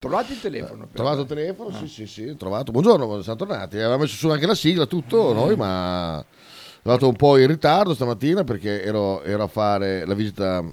[0.00, 0.88] Trovate il telefono.
[0.94, 1.76] Trovato il telefono?
[1.76, 2.72] Sì, sì, sì, trovato.
[2.72, 3.76] Buongiorno, siamo tornati.
[3.76, 6.24] Avevamo messo su anche la sigla, tutto noi, ma
[6.80, 10.64] sono andato un po' in ritardo stamattina perché ero, ero a fare la visita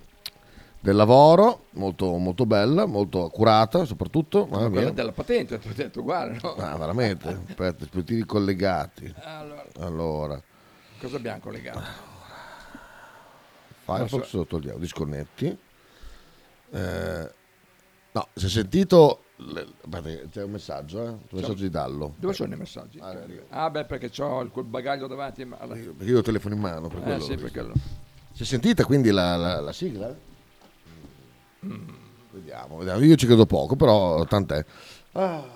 [0.80, 4.48] del lavoro, molto, molto bella, molto accurata soprattutto.
[4.50, 6.56] Mamma Quella della patente, ti ho detto, guarda, no?
[6.56, 7.28] Ah, veramente?
[7.50, 9.14] Aspetta, dispositivi collegati.
[9.24, 10.42] Allora, Allora,
[11.02, 11.84] cosa abbiamo collegato?
[13.84, 15.58] Firefox lo togliamo, disconnetti.
[16.72, 17.32] Eh,
[18.18, 19.22] no, si è sentito...
[19.92, 21.08] Aspetta, c'è un messaggio, eh?
[21.10, 22.14] Un messaggio di Dallo.
[22.18, 23.00] Dove sono i messaggi?
[23.50, 25.46] Ah, beh, perché ho il- bagaglio davanti.
[25.46, 25.58] Ma...
[25.58, 26.88] Perché io ho il telefono in mano.
[26.88, 27.74] Per Eh, quello sì, perché lo-
[28.34, 30.12] Si è sentita quindi la, la- la sigla?
[32.32, 34.64] Vediamo, vediamo, io ci credo poco, però tant'è.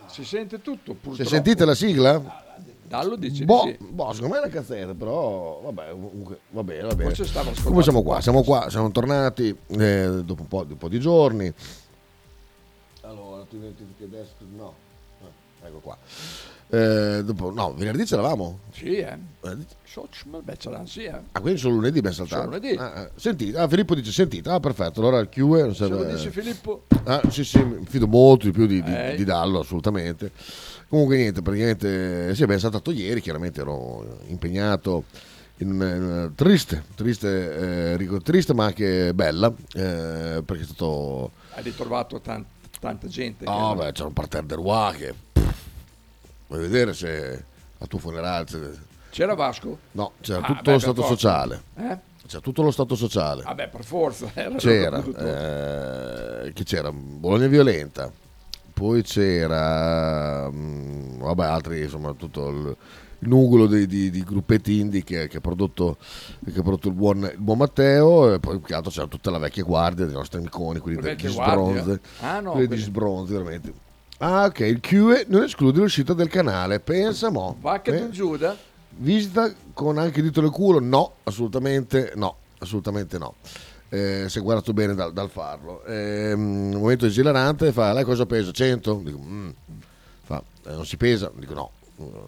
[0.08, 1.22] Si sente tutto, purtroppo.
[1.22, 2.40] è sentita la sigla?
[2.84, 3.86] Dallo dice Boh, di sì.
[3.90, 7.14] boh, secondo me è una cazzetta, però vabbè, comunque, va bene, va bene.
[7.64, 8.20] Come siamo qua?
[8.20, 11.54] Siamo qua, siamo tornati eh, dopo un po', un po' di giorni.
[13.56, 14.48] Identifichi desktop?
[14.56, 14.74] No.
[15.22, 15.98] Ah, ecco qua.
[16.70, 18.60] Eh, dopo, no, venerdì c'eravamo.
[18.72, 19.18] Sì, eh.
[20.44, 21.20] Beh, c'era sì, eh.
[21.34, 22.44] Ah, quindi solo lunedì abbiamo saltato.
[22.44, 22.78] Solo lunedì.
[22.78, 26.14] Ah, sentite, ah, Filippo dice sentite, ah perfetto, allora il Q non Se lo serve...
[26.14, 29.16] dice Filippo, Ah, sì, sì, mi fido molto di più di, di- Eh.
[29.18, 30.32] di Dallo, assolutamente.
[30.88, 35.04] Comunque niente, praticamente sì, abbiamo saltato ieri, chiaramente ero impegnato
[35.58, 41.32] in una, una triste, triste, eh, triste ma anche bella, eh, perché è stato...
[41.54, 42.46] hai ritrovato tan-
[42.82, 43.46] tanta gente.
[43.46, 45.14] che- Oh, beh, c'era un parterre del Roi che...
[45.34, 45.54] pff,
[46.48, 47.46] Vuoi vedere se
[47.78, 48.46] al tuo funerale...
[49.12, 49.78] C'era Vasco?
[49.92, 51.14] No, c'era Ah, tutto beh, lo stato forza.
[51.16, 51.62] sociale.
[51.78, 51.98] Eh?
[52.28, 53.44] C'era tutto lo stato sociale.
[53.44, 54.30] Vabbè, per forza.
[54.34, 55.04] era C'era,
[56.46, 56.92] eh, chi c'era?
[56.92, 58.10] Bologna Violenta,
[58.74, 62.76] poi c'era, mm, vabbè, altri, insomma, tutto il,
[63.24, 65.98] il nucleo di, di- di gruppetti indie che, che ha prodotto,
[66.46, 69.30] che ha prodotto il, buon, il buon Matteo, e poi più che altro c'era tutta
[69.32, 73.74] la vecchia guardia dei nostri amiconi, quelli degli sbronze, Ah, no, quelli quelli- sbronzi, veramente.
[74.18, 77.58] Ah, ok, il QE non esclude l'uscita del canale, pensa mo.
[77.60, 78.56] Va che Eh, tu Giuda?
[78.98, 80.80] Visita con anche dito nel culo?
[80.80, 83.36] No, assolutamente no, assolutamente no.
[83.90, 85.84] Eh, si è guardato bene dal, dal farlo.
[85.86, 88.52] Eh, un momento esilarante, fa, lei cosa pesa?
[88.52, 89.02] 100?
[89.04, 89.50] Dico, "Mm."
[90.24, 91.32] fa, "Eh, non si pesa?
[91.36, 91.72] Dico no.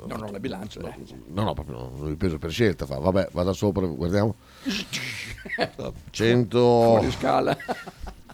[0.05, 0.79] No, no, la bilancia.
[0.81, 0.95] eh.
[1.27, 2.85] No, no, proprio non mi peso per scelta.
[2.85, 4.35] Fa, vabbè, vada sopra, guardiamo.
[6.11, 6.59] 100...
[6.59, 7.57] Fuori scala.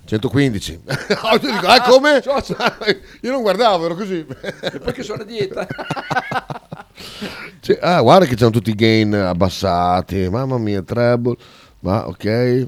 [0.05, 0.81] 115.
[1.21, 2.21] Ah, dico, ah, come?
[3.21, 4.25] Io non guardavo, ero così.
[4.61, 5.67] E poi che sono a dieta.
[7.61, 10.29] Cioè, ah, guarda che c'hanno tutti i gain abbassati.
[10.29, 11.35] Mamma mia, treble.
[11.81, 12.67] Ma ok,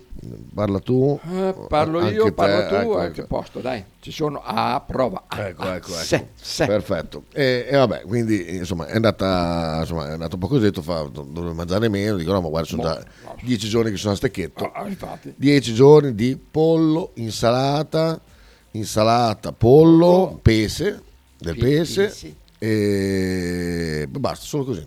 [0.53, 1.19] parla tu.
[1.30, 3.25] Eh, parlo Anche io, te, parlo tu, ecco, a ecco.
[3.25, 3.84] posto, dai.
[4.00, 5.24] Ci sono a prova.
[5.28, 5.97] Ah, Ecco, ah, ecco, ecco.
[6.03, 6.66] se, se.
[6.66, 7.24] Perfetto.
[7.34, 10.81] E, e vabbè, quindi insomma è andata, insomma, è andato un po' così, ho detto,
[10.81, 13.06] fa, do- dovevo mangiare meno, dico no, ma guarda, sono Boh, già
[13.41, 14.72] dieci giorni che sono a stecchetto.
[14.72, 15.34] Ah, infatti.
[15.36, 18.18] Dieci giorni di pollo, insalata,
[18.72, 21.02] insalata, pollo, pese,
[21.38, 22.36] del Pe- pese, pese.
[22.63, 24.85] E basta, solo così.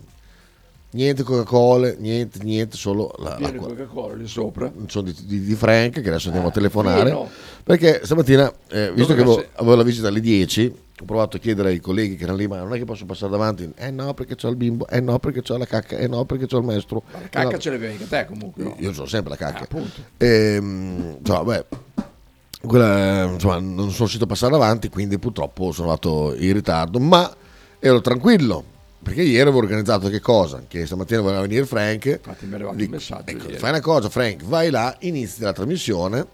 [0.91, 4.71] Niente Coca-Cola, niente, niente, solo la, di Coca-Cola lì sopra.
[4.87, 7.29] Sono di, di- di Frank che adesso andiamo a telefonare pieno.
[7.63, 11.39] perché stamattina eh, visto Dove che avevo, avevo la visita alle 10 ho provato a
[11.41, 14.13] chiedere ai colleghi che erano lì ma non è che posso passare davanti eh no
[14.13, 16.63] perché c'ho il bimbo eh no perché c'ho la cacca eh no perché c'ho il
[16.63, 17.57] maestro La eh cacca no.
[17.57, 18.63] ce l'avevi anche te comunque.
[18.63, 18.75] no?
[18.79, 20.01] io ho sempre la cacca Ah, appunto.
[20.15, 21.65] Ehm, insomma, beh,
[22.65, 27.35] quella, insomma, non sono riuscito a passare avanti, quindi purtroppo sono andato in ritardo, ma
[27.87, 28.63] ero tranquillo.
[29.03, 30.63] Perché ieri avevo organizzato che cosa?
[30.67, 32.05] Che stamattina voleva venire Frank.
[32.05, 35.41] Infatti mi è arrivato un Dico, messaggio ecco, fai una cosa, Frank, vai là, inizi
[35.43, 36.25] la trasmissione,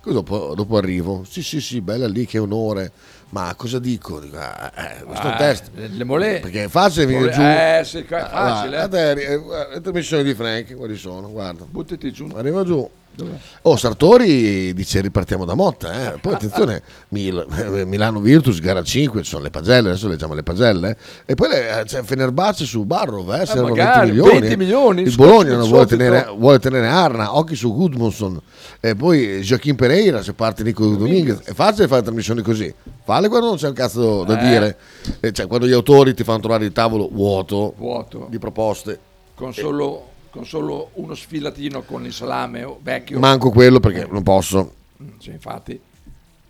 [0.00, 1.24] così dopo, dopo arrivo.
[1.28, 2.90] Sì, sì, sì, bella lì, che onore.
[3.28, 4.20] Ma cosa dico?
[4.20, 5.70] Dico, ah, eh, questo è un Ah, test.
[5.74, 7.42] le- le mole- Perché è facile venire Mole- giù.
[7.42, 8.88] eh, sì, è Ah, facile, eh.
[8.88, 11.30] guarda, eh, guarda, le trasmissioni di Frank, quali sono?
[11.30, 11.64] Guarda.
[11.68, 12.28] Buttati giù.
[12.34, 12.88] Arriva giù.
[13.16, 13.30] Dov'è?
[13.62, 16.18] Oh, Sartori dice ripartiamo da Motta, eh.
[16.18, 20.42] poi attenzione, Mil- eh, Milano Virtus, gara 5, ci sono le pagelle, adesso leggiamo le
[20.42, 20.96] pagelle, eh.
[21.26, 24.40] e poi le- c'è Fenerbahce su Barrov, eh, servono magari, 20 milioni.
[24.40, 28.40] 20 milioni, il Bologna vuole tenere, vuole tenere Arna, occhi su Gudmundsson,
[28.80, 32.74] e poi Joaquin Pereira, se parte Nico Dominguez, è facile fare trasmissioni così,
[33.04, 34.48] falle quando non c'è un cazzo da Eh.
[34.48, 34.76] dire,
[35.20, 38.26] Eh, cioè, quando gli autori ti fanno trovare il tavolo vuoto, Vuoto.
[38.28, 38.98] di proposte,
[39.36, 43.20] Con solo, con solo uno sfilatino con il salame vecchio.
[43.20, 44.72] manco quello perché non posso.
[45.00, 45.80] Mm, Sì, infatti.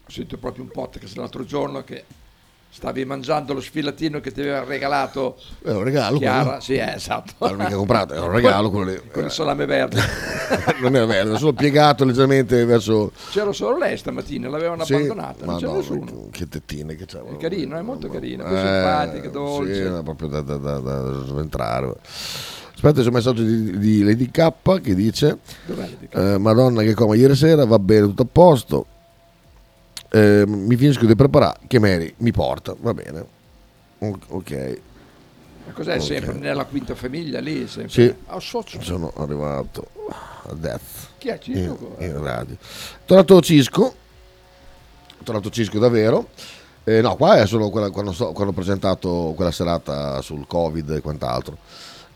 [0.06, 2.02] Ho sentito proprio un podcast l'altro giorno che
[2.70, 6.44] stavi mangiando lo sfilatino che ti aveva regalato È un regalo Chiara.
[6.44, 6.60] quello.
[6.60, 7.32] Sì, eh, esatto.
[7.46, 9.00] Non mica comprato, era un regalo quello lì.
[9.12, 10.00] Con il salame verde.
[10.80, 13.12] non era verde, solo piegato leggermente verso...
[13.32, 16.28] C'era solo lei stamattina, l'avevano Sì, abbandonata, non c'era Madonna, nessuno.
[16.30, 17.36] Che tettine che c'avevano.
[17.36, 19.74] È carino, è molto carino, Eh, simpatica, dolce.
[19.74, 21.94] Sì, era proprio da, da, da, da sventrare.
[22.86, 25.38] Aspetta, c'è un messaggio di, di Lady K che dice:
[26.10, 28.86] eh, Madonna, che coma ieri sera, va bene, tutto a posto.
[30.10, 33.24] eh, mi finisco di preparare, che Mary mi porta, va bene.
[34.28, 34.80] Ok,
[35.66, 36.02] Ma cos'è Ok.
[36.02, 37.66] sempre nella quinta famiglia lì?
[37.66, 37.90] Sempre?
[37.90, 38.14] Sì.
[38.38, 38.82] Socio.
[38.82, 39.86] sono arrivato
[40.46, 40.82] a Death
[41.16, 41.96] Chi è in, Cisco?
[42.00, 42.54] in radio.
[43.06, 43.94] Tornato Cisco,
[45.22, 46.28] tornato Cisco davvero.
[46.84, 50.90] Eh, no, qua è solo quella- quando, sto- quando ho presentato quella serata sul Covid
[50.90, 51.56] e quant'altro.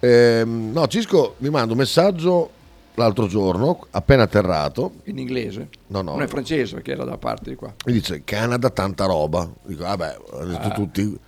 [0.00, 2.50] Ehm, no, Cisco mi manda un messaggio
[2.94, 5.68] l'altro giorno, appena atterrato, In inglese?
[5.88, 6.12] No, no.
[6.12, 7.72] Non è francese perché era da parte di qua.
[7.86, 9.48] mi dice Canada tanta roba.
[9.62, 10.70] Dico, vabbè, ho detto Ah.
[10.72, 11.18] tutti.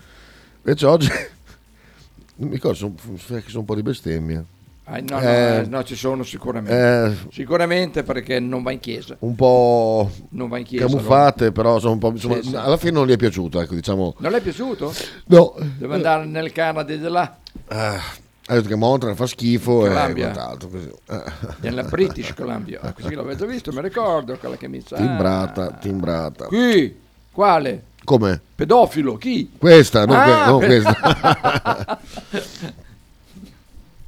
[0.65, 1.09] Invece oggi,
[2.37, 2.95] mi ricordo, sono,
[3.27, 4.45] sono un po' di bestemmie.
[4.85, 5.57] Ah, no, no, Eh.
[5.59, 7.07] eh, no, ci sono sicuramente.
[7.27, 9.15] Eh, Sicuramente perché non va in chiesa.
[9.21, 10.87] un po' Non va in chiesa.
[10.87, 12.11] camuffate, però sono un po'.
[12.11, 12.57] insomma, Sì, sì.
[12.57, 14.17] Alla fine non gli è piaciuto, ecco, diciamo.
[14.19, 14.93] Non le è piaciuto?
[15.27, 17.39] No, Deve andare nel Canada di là,
[17.69, 18.01] Ah,
[18.51, 20.31] ha detto che Montreal fa schifo e Columbia.
[20.31, 20.69] quant'altro.
[20.69, 20.91] Così.
[21.09, 21.23] Eh,
[21.61, 22.81] nella British Columbia.
[22.83, 24.97] Ah, Così l'avevo già visto, mi ricordo quella che mi sa.
[24.97, 26.47] timbrata, timbrata.
[26.47, 26.99] Qui?
[27.33, 27.83] Quale?
[28.03, 28.41] Come?
[28.57, 29.17] Pedofilo?
[29.17, 29.53] Chi?
[29.57, 32.01] Questa, non, que- Ah, non per- questa.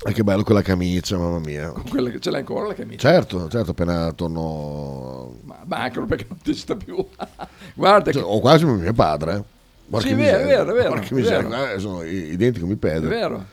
[0.05, 1.73] Ah, che bello quella camicia, mamma mia.
[1.89, 3.09] Quella che ce l'hai ancora la camicia?
[3.09, 5.37] Certo, certo, appena torno.
[5.45, 6.97] Ma, ma anche perché non ti sta più.
[7.75, 8.19] Guarda che...
[8.19, 9.37] Cioè, ho quasi mio padre.
[9.37, 9.43] Eh.
[9.89, 10.47] Porca Sì, vero, miseria.
[10.65, 11.79] vero, vero, Porca miseria, vero.
[11.79, 13.09] sono identico mi È Pedro.
[13.09, 13.45] vero.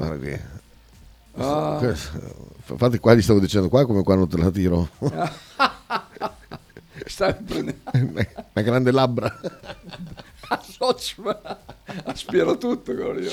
[0.00, 0.40] Guarda qui.
[1.36, 1.78] Ah.
[2.70, 4.88] Infatti qua gli stavo dicendo qua come quando te la tiro.
[7.04, 7.80] Stai prendendo...
[7.92, 9.40] Una grande labbra.
[12.04, 13.30] Aspira tutto quello io.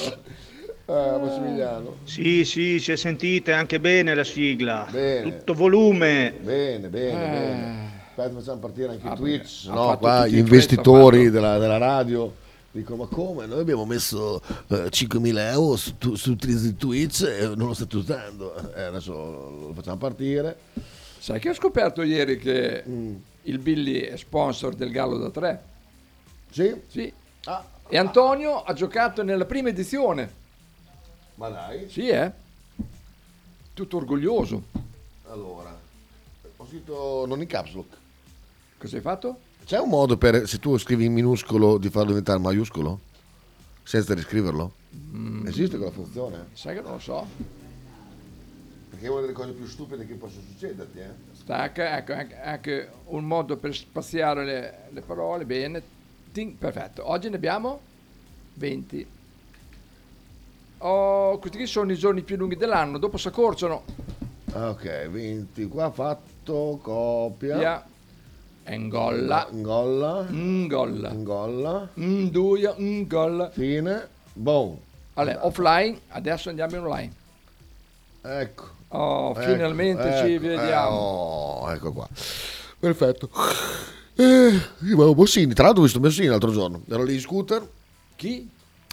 [0.86, 1.98] Ah, Massimiliano.
[2.04, 4.88] Sì, sì, si è sentita anche bene la sigla.
[4.90, 5.38] Bene.
[5.38, 6.34] Tutto volume.
[6.42, 7.30] Bene, bene, Eh.
[7.30, 7.92] bene.
[8.10, 9.68] Aspetta, facciamo partire anche Ah, Twitch.
[9.68, 12.34] No, qua gli investitori della, della radio
[12.78, 13.46] dicono: Ma come?
[13.46, 18.74] Noi abbiamo messo eh, 5.000 euro su, su di Twitch e non lo state usando.
[18.74, 20.58] Eh, adesso lo facciamo partire.
[21.20, 23.16] Sai che ho scoperto ieri che Mm.
[23.44, 25.64] il Billy è sponsor del Gallo da 3?
[26.52, 26.76] Sì?
[26.88, 27.12] Sì.
[27.46, 30.32] Ah, E Antonio ha giocato nella prima edizione.
[31.36, 31.90] ma dai.
[31.90, 32.32] Sì, eh?
[33.74, 34.64] Tutto orgoglioso.
[35.30, 35.78] Allora,
[36.58, 37.96] ho scritto non in caps lock.
[38.78, 39.40] Cosa hai fatto?
[39.68, 43.02] C'è un modo per, se tu scrivi in minuscolo, di farlo diventare maiuscolo?
[43.84, 44.72] Senza riscriverlo?
[45.46, 46.46] Esiste quella funzione?
[46.54, 47.28] Sai che non lo so.
[48.90, 51.10] Perché è una delle cose più stupide che possono succederti, eh?
[51.34, 55.84] Stacca, ecco, anche, anche un modo per spaziare le, le parole, bene.
[56.32, 57.10] Ting, perfetto.
[57.12, 57.82] Oggi ne abbiamo
[58.54, 59.08] 20.
[60.78, 63.84] Oh, questi qui sono i giorni più lunghi dell'anno, dopo si accorciano.
[64.54, 67.58] Ah, Ok, 20 qua fatto, copia.
[67.58, 67.86] Via.
[68.68, 69.48] Engolla.
[69.52, 70.26] Ngolla.
[70.30, 71.12] Ngolla.
[71.14, 71.90] Ngolla.
[71.96, 73.50] Nduia, ngolla.
[73.52, 74.08] Fine.
[74.34, 74.78] Boom.
[75.14, 77.12] Allora, offline, adesso andiamo in online.
[78.22, 78.76] Ecco.
[78.90, 80.90] Oh, ecco, finalmente ci ecco, vediamo.
[80.90, 82.08] eh, oh, ecco qua.
[82.80, 83.30] Perfetto.
[84.16, 84.24] Eh,
[84.84, 86.82] io avevo Bossini, tra l'altro ho visto Bossini l'altro giorno.
[86.90, 87.68] Ero lì in scooter.
[88.16, 88.50] Chi?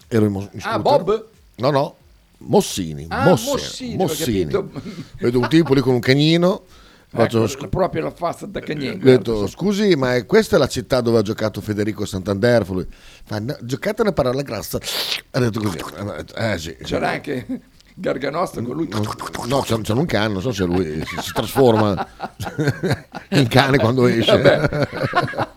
[0.09, 0.81] Ero in, mo- in Ah, scooter.
[1.03, 1.27] Bob?
[1.57, 1.95] No, no.
[2.39, 3.07] Mossini.
[3.09, 3.97] Ah, Mossini.
[3.97, 4.71] Mossini, capito.
[5.19, 6.63] Vedo un tipo lì con un cagnino.
[7.17, 11.01] Ecco, scu- proprio la faccia da ho detto, scusi, ma è- questa è la città
[11.01, 12.65] dove ha giocato Federico Santander?
[13.25, 14.79] Fa, no, giocatene per la grassa.
[15.31, 15.79] Ha detto così.
[16.35, 16.85] Eh, sì, sì.
[16.85, 17.47] C'era anche
[17.95, 18.89] Garganosta con lui.
[19.47, 22.07] No, c'è, c'è un cane, non so se lui si, si trasforma
[23.31, 24.37] in cane quando esce.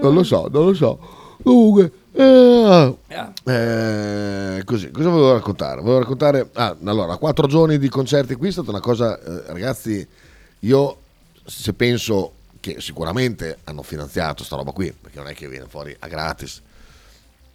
[0.00, 0.98] non lo so, non lo so.
[1.42, 5.80] Comunque, eh, Ah, eh, così, cosa volevo raccontare?
[5.80, 10.06] Volevo raccontare, ah, allora, quattro giorni di concerti qui è stata una cosa, eh, ragazzi,
[10.60, 10.98] io
[11.44, 15.96] se penso che sicuramente hanno finanziato sta roba qui, perché non è che viene fuori
[15.98, 16.60] a gratis,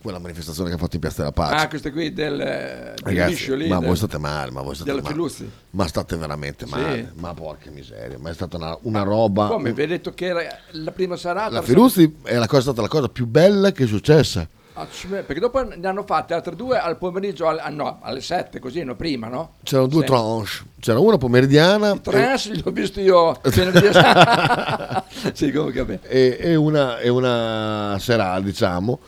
[0.02, 1.64] quella manifestazione che ha fatto in Piazza della Pace.
[1.64, 3.68] ah, queste qui del, del Ragazzi, liscio lì.
[3.68, 5.14] ma del- voi state male, ma voi state della male.
[5.16, 5.50] Filuzzi.
[5.72, 6.72] Ma state veramente Sì.
[6.72, 9.48] male, ma porca miseria, ma è stata una, una roba.
[9.48, 9.74] Come?
[9.74, 11.50] Vi ho detto che era la prima serata.
[11.56, 14.48] La Filuzzi è, la cosa, è stata la cosa più bella che è successa.
[14.78, 18.84] Perché dopo ne hanno fatte altre due al pomeriggio, al- ah, no, alle 7, così,
[18.84, 19.54] no, prima, no?
[19.64, 20.08] C'erano due Sì.
[20.08, 20.50] tranche,
[20.82, 23.40] c'era una pomeridiana Trans li ho visto io.
[23.42, 23.90] venerdì-
[25.34, 29.00] sì, comunque e, e una, e una serale, diciamo.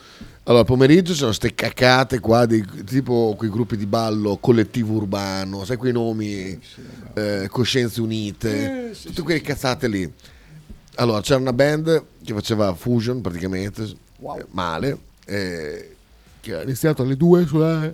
[0.44, 5.76] Allora, pomeriggio c'erano queste cacate qua, di, tipo quei gruppi di ballo collettivo urbano, sai
[5.76, 6.58] quei nomi,
[7.16, 10.10] eh, Coscienze Unite, Eh, sì, tutte sì, quelle cazzate lì.
[10.96, 13.86] Allora, c'era una band che faceva fusion praticamente,
[14.20, 14.38] Wow.
[14.38, 14.98] eh, male,
[15.28, 15.96] eh,
[16.40, 17.92] che ha iniziato alle due sulla...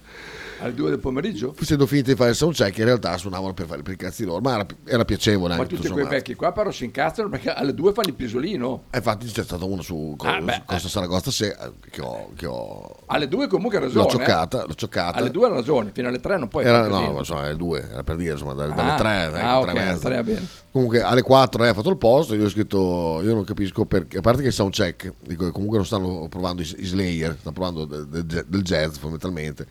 [0.63, 1.53] Alle due del pomeriggio?
[1.55, 4.39] facendo finta di fare il soundcheck, in realtà suonavano per fare per i cazzi loro,
[4.41, 7.91] ma era, era piacevole Ma tutti quei vecchi qua però si incazzano perché alle due
[7.91, 8.83] fanno il pisolino.
[8.91, 11.55] Eh, Infatti c'è stato uno su Ah, su Costa Saragossa se-
[11.89, 14.03] che ho, che ho Alle due comunque ha ragione.
[14.03, 14.11] l'ho eh.
[14.11, 15.17] cioccata, l'ho cioccata.
[15.17, 17.87] Alle due ha ragione, fino alle tre non puoi Era, no, ma insomma, alle due,
[17.91, 19.99] era per dire, insomma, dalle, Ah, dalle tre, ah, ecco, ok, tre e mezza.
[20.07, 20.47] tre va bene.
[20.71, 24.21] Comunque alle 4 ha fatto il posto, io ho scritto, io non capisco perché, a
[24.21, 27.85] parte che il soundcheck, dico che comunque non stanno provando i, i Slayer, stanno provando
[27.85, 29.67] de- de- del jazz fondamentalmente.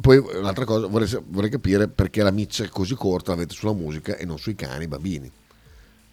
[0.00, 4.24] Poi un'altra cosa, vorrei, vorrei capire perché la miccia così corta l'avete sulla musica e
[4.24, 5.30] non sui cani e bambini.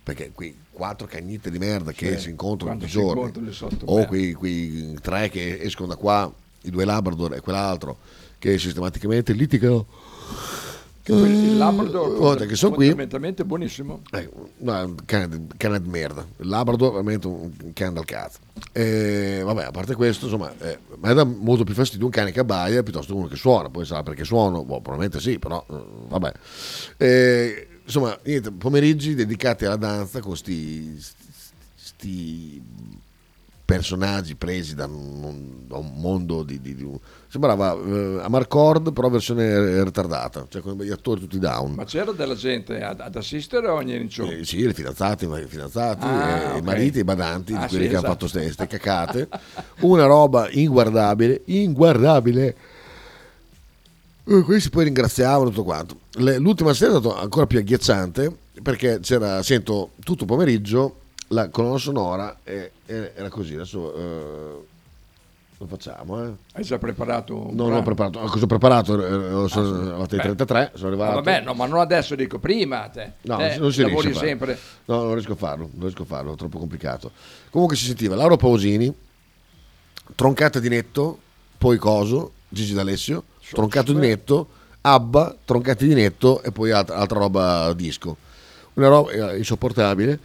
[0.03, 3.31] Perché quei quattro cagnette di merda che Sì, si incontrano tutti i giorni,
[3.85, 6.31] o quei, quei tre che escono da qua,
[6.63, 7.97] i due Labrador e quell'altro,
[8.37, 9.85] che sistematicamente litigano.
[11.05, 14.03] Il Labrador Guarda che sono qui fondamentalmente buonissimo.
[14.13, 14.29] eh,
[14.59, 16.25] no, cane, di- cane di merda.
[16.37, 18.39] Il Labrador è veramente un cane dal cazzo.
[18.71, 22.39] E, vabbè, a parte questo, insomma, eh, mi dà molto più fastidio un cane che
[22.39, 23.69] abbaia piuttosto che uno che suona.
[23.69, 26.31] Poi sarà perché suono, boh, probabilmente sì, però eh, vabbè.
[26.95, 31.03] E, insomma, niente, pomeriggi dedicati alla danza con sti,
[31.75, 32.63] sti
[33.75, 39.09] personaggi presi da un, da un mondo di, di- di un- sembrava eh, Amarcord però
[39.09, 43.67] versione ritardata cioè con gli attori tutti down Ma c'era della gente ad, ad assistere
[43.67, 44.29] o ogni show?
[44.29, 46.57] eh, sì, le fidanzate, i fidanzati, Ah, eh, ok.
[46.57, 48.05] i mariti, i badanti, Ah, di quelli sì, che esatto.
[48.05, 49.29] hanno fatto queste cacate.
[49.79, 52.55] Una roba inguardabile, inguardabile.
[54.25, 55.97] Eh, Questi poi ringraziavano tutto quanto.
[56.17, 60.97] L'ultima sera è stato ancora più agghiacciante perché c'era, sento tutto pomeriggio
[61.29, 63.55] la colonna sonora e, e- era così.
[63.55, 64.65] Adesso eh,
[65.57, 66.23] lo facciamo.
[66.23, 66.31] Eh.
[66.53, 68.93] Hai già preparato un Non ho preparato, cosa ho preparato?
[69.45, 70.35] Eh, sono Ah, arrivate ai Beh.
[70.35, 71.13] 33, sono Ah, arrivato.
[71.15, 72.89] vabbè, no, ma non adesso, dico prima.
[72.89, 73.13] Te.
[73.21, 74.57] No, Te non si riesce sempre.
[74.85, 77.11] No, non riesco a farlo, non riesco a farlo, è troppo complicato.
[77.49, 78.93] Comunque si sentiva Laura Pausini,
[80.15, 81.19] troncata di netto,
[81.57, 84.47] poi coso, Gigi D'Alessio, troncato di netto,
[84.81, 88.17] Abba, troncati di netto e poi altra, altra roba disco.
[88.73, 90.19] Una roba eh, insopportabile,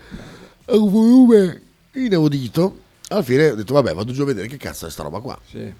[0.68, 2.80] a un volume inaudito.
[3.08, 5.38] Alla fine ho detto vabbè vado giù a vedere che cazzo è sta roba qua.
[5.48, 5.72] Sì.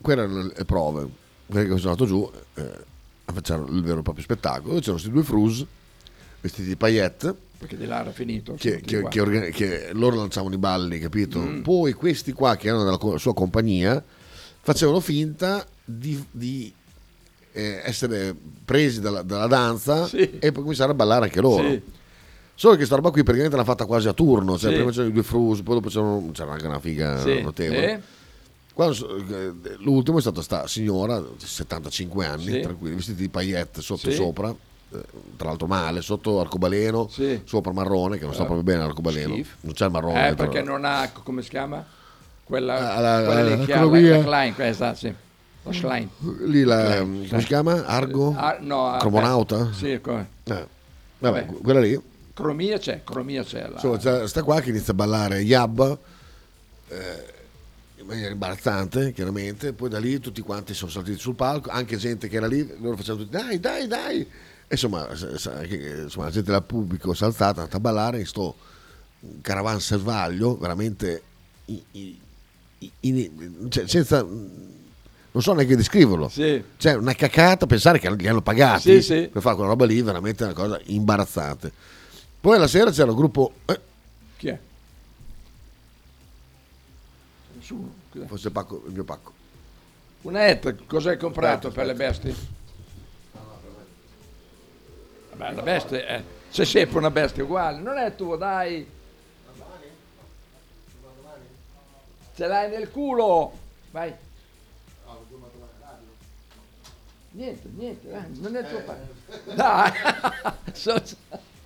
[0.00, 1.08] Quelle erano le- prove,
[1.46, 2.62] perché sono andato giù eh,
[3.24, 4.74] a fare il vero e proprio spettacolo.
[4.74, 5.64] C'erano questi due frus
[6.40, 8.54] vestiti di paillette Perché di là era finito.
[8.54, 11.40] che, che- che orga- che loro lanciavano i balli, capito?
[11.40, 11.62] Mm.
[11.62, 14.02] Poi questi qua che erano della sua compagnia
[14.60, 16.72] facevano finta di, di,
[17.52, 20.38] eh, essere presi dalla, dalla danza Sì.
[20.38, 21.68] e poi cominciare a ballare anche loro.
[21.70, 21.82] Sì.
[22.60, 24.74] Solo che sta roba qui praticamente l'hanno fatta quasi a turno, cioè Sì.
[24.78, 27.40] prima c'erano i due frus, poi dopo c'erano, c'era anche una figa Sì.
[27.40, 27.92] notevole.
[27.92, 28.00] Eh?
[28.84, 32.60] Eh, l'ultimo è stata sta signora, 75 anni, Sì.
[32.60, 35.00] tranquilli, vestiti di paillette sotto e sopra, eh,
[35.36, 37.08] tra l'altro male, sotto arcobaleno,
[37.44, 39.56] sopra marrone, che non sta Eh, proprio bene l'arcobaleno, schifo.
[39.60, 40.28] non c'è il marrone.
[40.30, 41.84] Eh, perché non ha, come si chiama?
[42.42, 45.14] Quella, Ah, la- quella la- lì che ha la, Klein, questa, sì.
[45.62, 46.08] La Schlein.
[46.46, 47.84] Lì la, come si chiama?
[47.86, 48.34] Argo?
[48.36, 49.72] Ah, no, ah, Cromonauta?
[49.72, 50.26] Sì, come.
[50.42, 50.66] Eh,
[51.18, 51.60] vabbè, Vabbè.
[51.62, 52.00] quella lì.
[52.38, 53.62] Cromia c'è, cromia c'è.
[53.68, 53.80] La...
[53.82, 55.98] Insomma, sta qua che inizia a ballare Yabba
[56.88, 57.24] eh,
[57.96, 59.72] in maniera imbarazzante, chiaramente.
[59.72, 62.96] Poi da lì tutti quanti sono saliti sul palco, anche gente che era lì, loro
[62.96, 64.20] facevano tutti dai, dai, dai.
[64.20, 64.28] E
[64.68, 68.54] insomma, insomma, la gente del pubblico è alzata, è andata a ballare in sto
[69.42, 71.22] caravan selvaglio, veramente
[71.64, 72.20] i- i-
[72.78, 74.22] i- in- cioè, senza...
[75.30, 76.28] Non so neanche descriverlo.
[76.28, 76.62] Sì.
[76.76, 79.28] Cioè, una cacata pensare che li hanno pagati Sì, sì.
[79.30, 81.96] per fare quella roba lì, veramente una cosa imbarazzante.
[82.40, 83.52] Poi la sera c'era il gruppo.
[83.66, 83.80] Eh,
[84.36, 84.58] Chi è?
[87.54, 87.94] Nessuno.
[88.12, 88.26] Cos'è?
[88.26, 89.32] forse il, pacco, il mio pacco.
[90.22, 92.34] Una et, cosa hai comprato Aspetta, per le bestie?
[95.32, 96.22] Vabbè, la bestia è...
[96.50, 98.86] C'è sempre una bestia uguale, non è tuo, dai!
[102.34, 103.52] Ce l'hai nel culo!
[103.90, 104.14] Vai!
[107.32, 109.08] Niente, niente, dai, non è tuo padre.
[109.54, 109.92] Dai!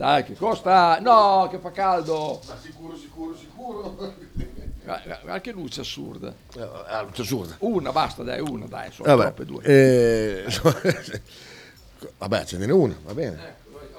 [0.00, 0.98] Dai, che costa...
[0.98, 2.40] No, che fa caldo!
[2.48, 3.94] Ma sicuro, sicuro, sicuro.
[4.82, 6.34] Guarda guarda che luce assurda.
[6.86, 7.56] Ah, luce assurda.
[7.58, 9.62] Una, basta, dai, una, dai, sono Vabbè, troppe due.
[9.62, 10.44] eh,
[12.16, 13.56] vabbè, accendene una, va bene.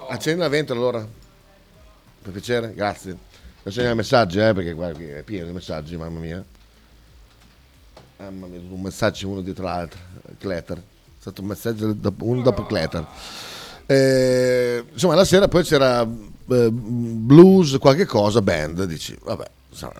[0.09, 1.07] Accendi la ventola allora.
[2.23, 3.15] Per piacere, grazie.
[3.59, 6.43] Adesso i messaggi, eh, perché guarda è pieno di messaggi, mamma mia.
[8.17, 9.99] Mamma mia, un messaggio uno dietro l'altro.
[10.39, 10.77] Kletter.
[10.77, 10.81] È
[11.19, 13.05] stato un messaggio dopo- uno dopo Kletter.
[13.91, 18.85] Eh, insomma, la sera poi c'era eh, blues, qualche cosa, band.
[18.85, 19.91] Dici, vabbè, sa-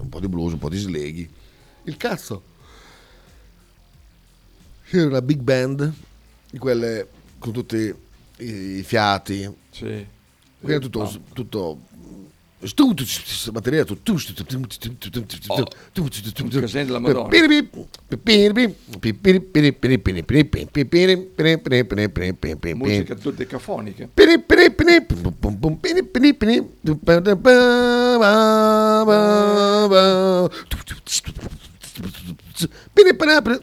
[0.00, 1.28] un po' di blues, un po' di sleghi.
[1.84, 2.42] Il cazzo.
[4.88, 5.92] C'era una big band,
[6.50, 7.08] di quelle
[7.38, 7.94] con tutti
[8.38, 8.46] i,
[8.78, 10.06] i fiati, Sì.
[10.60, 11.78] quindi tutto, tutto
[13.52, 14.16] batteria tu tu
[16.84, 17.28] della Madonna
[22.74, 24.08] musica dodecafonica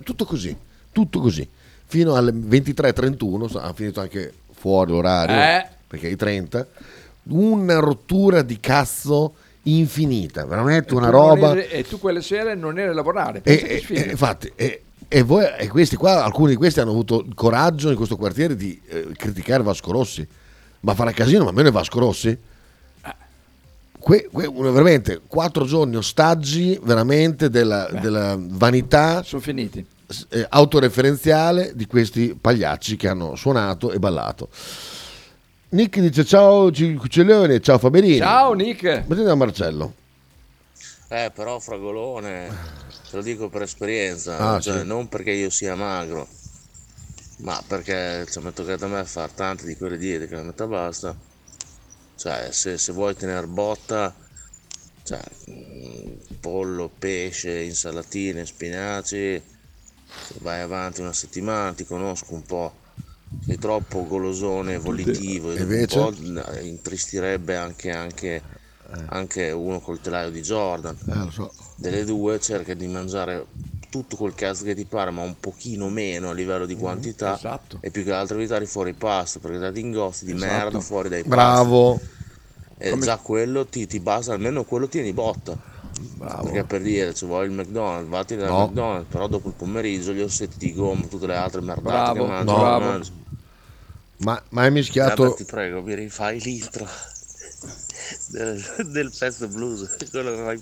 [0.03, 0.55] tutto così
[0.91, 1.47] tutto così.
[1.85, 5.67] Fino alle 23.31 ha finito anche fuori l'orario eh.
[5.87, 6.67] perché i 30
[7.29, 12.89] una rottura di cazzo infinita veramente una roba eri- e tu quelle sere non eri
[12.89, 13.41] a lavorare.
[13.43, 17.89] e, e- infatti e, voi, e questi qua alcuni di questi hanno avuto il coraggio
[17.89, 20.25] in questo quartiere di eh, criticare Vasco Rossi
[20.81, 22.37] ma farà casino ma meno è Vasco Rossi
[23.99, 29.85] Que- que- una- veramente quattro giorni ostaggi veramente della, della vanità Sono finiti.
[30.29, 34.49] eh, autoreferenziale di questi pagliacci che hanno suonato e ballato.
[35.71, 38.17] Nick dice ciao Cucciolone, ciao Faberini.
[38.17, 38.83] Ciao Nick.
[39.07, 39.93] Mettete a Marcello.
[41.07, 42.47] Eh, però fragolone,
[43.09, 44.85] te lo dico per esperienza, Ah, cioè, sì.
[44.85, 46.27] non perché io sia magro,
[47.37, 50.43] ma perché cioè, mi è toccato a me fare tante di quelle diete che la
[50.43, 51.15] metà basta.
[52.15, 54.13] Cioè, se, se vuoi tenere botta,
[55.03, 55.21] cioè,
[56.39, 59.41] pollo, pesce, insalatine, spinaci,
[60.05, 62.73] se vai avanti una settimana ti conosco un po'.
[63.39, 65.99] Sei troppo golosone, volitivo, E invece?
[66.01, 66.13] un po'
[66.61, 68.43] intristirebbe anche, anche,
[69.05, 71.53] anche uno col telaio di Jordan Eh, lo so.
[71.75, 73.45] delle due cerca di mangiare
[73.89, 77.79] tutto quel cazzo che ti pare ma un pochino meno a livello di quantità esatto.
[77.79, 80.35] e più che altro evitare fuori pasto perché dati ingosti di Esatto.
[80.35, 81.25] merda fuori dai Bravo.
[81.25, 81.75] pasti
[82.77, 85.57] e già quello ti, ti basta almeno quello tieni botta
[86.17, 88.67] perché per dire ci vuoi il McDonald's vatti dal No.
[88.67, 92.29] McDonald's però dopo il pomeriggio gli ossetti di gomma tutte le altre merdate Bravo, che
[92.29, 92.59] mangi, no.
[92.59, 92.99] bravo.
[94.17, 95.21] Ma, ma hai mischiato...
[95.23, 96.87] Gaber, ti prego mi rifai l'intro
[98.27, 100.59] del, del pezzo blues quello che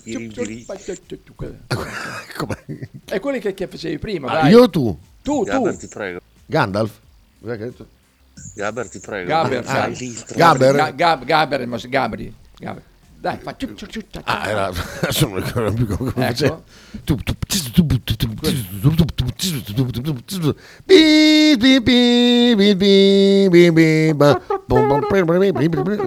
[2.36, 2.64] Come-
[3.06, 4.50] E quelli che, che facevi prima, Ah, dai.
[4.50, 4.98] io o tu?
[5.22, 5.78] Tu, Gaber tu.
[5.80, 6.98] ti prego Gandalf?
[7.40, 7.86] Cos'è che hai detto?
[8.54, 10.74] Gaber ti prego Gaber, l'intro Gaber?
[10.74, 12.34] Ga- Gab- Gaber, ma Gabri.
[12.58, 12.82] Gabri.
[13.20, 14.66] Dai, fa ciu, ciu, ciu, ciu, Ah, era...
[15.02, 16.20] adesso non ricordo più come Ecco.
[16.20, 16.62] faceva.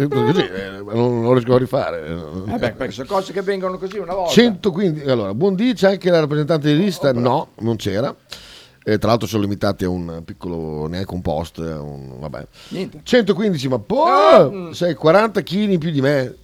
[0.09, 2.05] Così, eh, non non riesco a rifare.
[2.47, 4.31] Eh beh, perché sono cose che vengono così una volta.
[4.31, 8.13] 115 allora Buondì c'è anche la rappresentante di lista no non c'era
[8.83, 12.99] Eh, tra l'altro sono limitati a un piccolo neanche un post un- vabbè Niente.
[13.03, 16.35] 115 ma Ah, poi sei 40 kg in più di me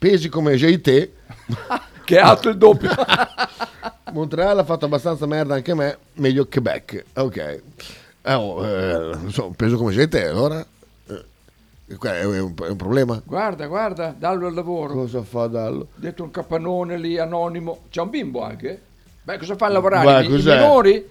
[0.00, 1.08] pesi come JT
[2.10, 2.88] Che è alto il doppio.
[4.12, 7.36] Montreal ha fatto abbastanza merda anche me meglio Quebec ok
[8.22, 10.58] eh, oh, eh, non so, peso come JT allora
[11.06, 11.24] Eh,
[11.98, 14.94] è un, è un problema guarda, guarda, dallo al lavoro.
[14.94, 17.82] cosa fa Dallo Dentro un capannone lì anonimo.
[17.90, 18.80] C'è un bimbo anche?
[19.22, 20.02] Beh, cosa fa a lavorare?
[20.04, 21.08] Guarda, I, i minori?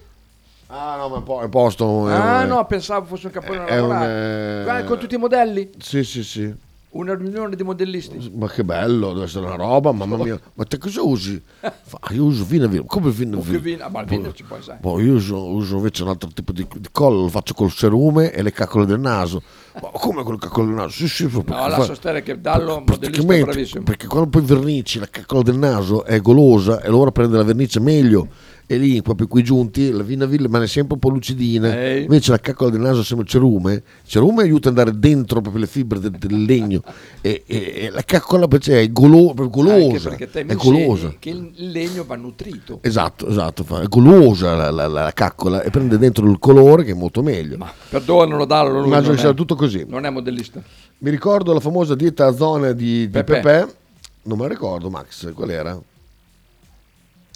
[0.72, 3.26] ah no ma è un po' è un posto è Ah un- no, pensavo fosse
[3.26, 4.60] un capannone è a un, lavorare.
[4.60, 5.70] eh, Guarda, con tutti i modelli.
[5.78, 6.54] sì sì sì
[6.92, 8.32] Una riunione di modellisti.
[8.34, 10.40] Ma che bello, deve essere una roba, mamma mia.
[10.54, 11.40] Ma te cosa usi?
[11.60, 12.82] Fa, io uso vino vino.
[12.84, 13.58] Come vino che vino?
[13.60, 14.78] vino- ah, ma il vino ci puoi, sai.
[14.80, 18.32] Boh, io uso, uso invece un altro tipo di, di collo, lo faccio col cerume
[18.32, 19.40] e le caccole del naso.
[19.80, 20.90] Ma come con le caccole del naso?
[20.90, 23.82] Sì, sì, No, lascia stare che Dallo, modellista praticamente, bravissimo.
[23.84, 27.78] perché quando poi vernici la caccola del naso è golosa e allora prende la vernice
[27.78, 28.26] meglio
[28.72, 32.02] e lì proprio qui giunti la vinaville rimane sempre un po' lucidina Ehi.
[32.04, 35.66] invece la caccola del naso sembra cerume il cerume aiuta ad andare dentro proprio le
[35.68, 36.80] fibre del, del legno
[37.20, 42.14] e, e- e la caccola invece è golo- golosa è golosa che il legno va
[42.14, 42.78] nutrito.
[42.82, 46.94] esatto esatto è golosa la, la- la caccola e prende dentro il colore che è
[46.94, 48.78] molto meglio Ma perdonalo, Dallo.
[48.78, 50.62] lui immagino che sia tutto così Non è modellista.
[50.98, 53.40] mi ricordo la famosa dieta a zone di, di Pepe.
[53.40, 53.74] Pepe.
[54.22, 55.80] Non me la ricordo, Max, qual era?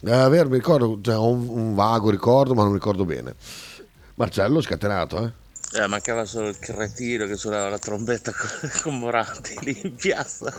[0.03, 3.35] Eh, vero, mi ricordo, cioè, ho un, un vago ricordo, ma non mi ricordo bene.
[4.15, 5.43] Marcello, scatenato, eh?
[5.73, 10.53] Eh, mancava solo il cretino che suonava la trombetta con, con Moratti lì in piazza.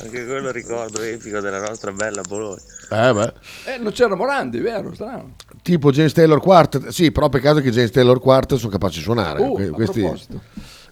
[0.00, 2.60] Anche quello ricordo epico della nostra bella Bologna.
[2.90, 3.32] Eh, beh.
[3.66, 4.92] Eh, non c'era Morandi, vero?
[4.92, 5.34] Strano.
[5.62, 6.88] Tipo James Taylor Quartet.
[6.88, 9.40] Sì, però peccato che James Taylor Quartet sono capaci di suonare.
[9.40, 10.12] Uh, Que- a questi...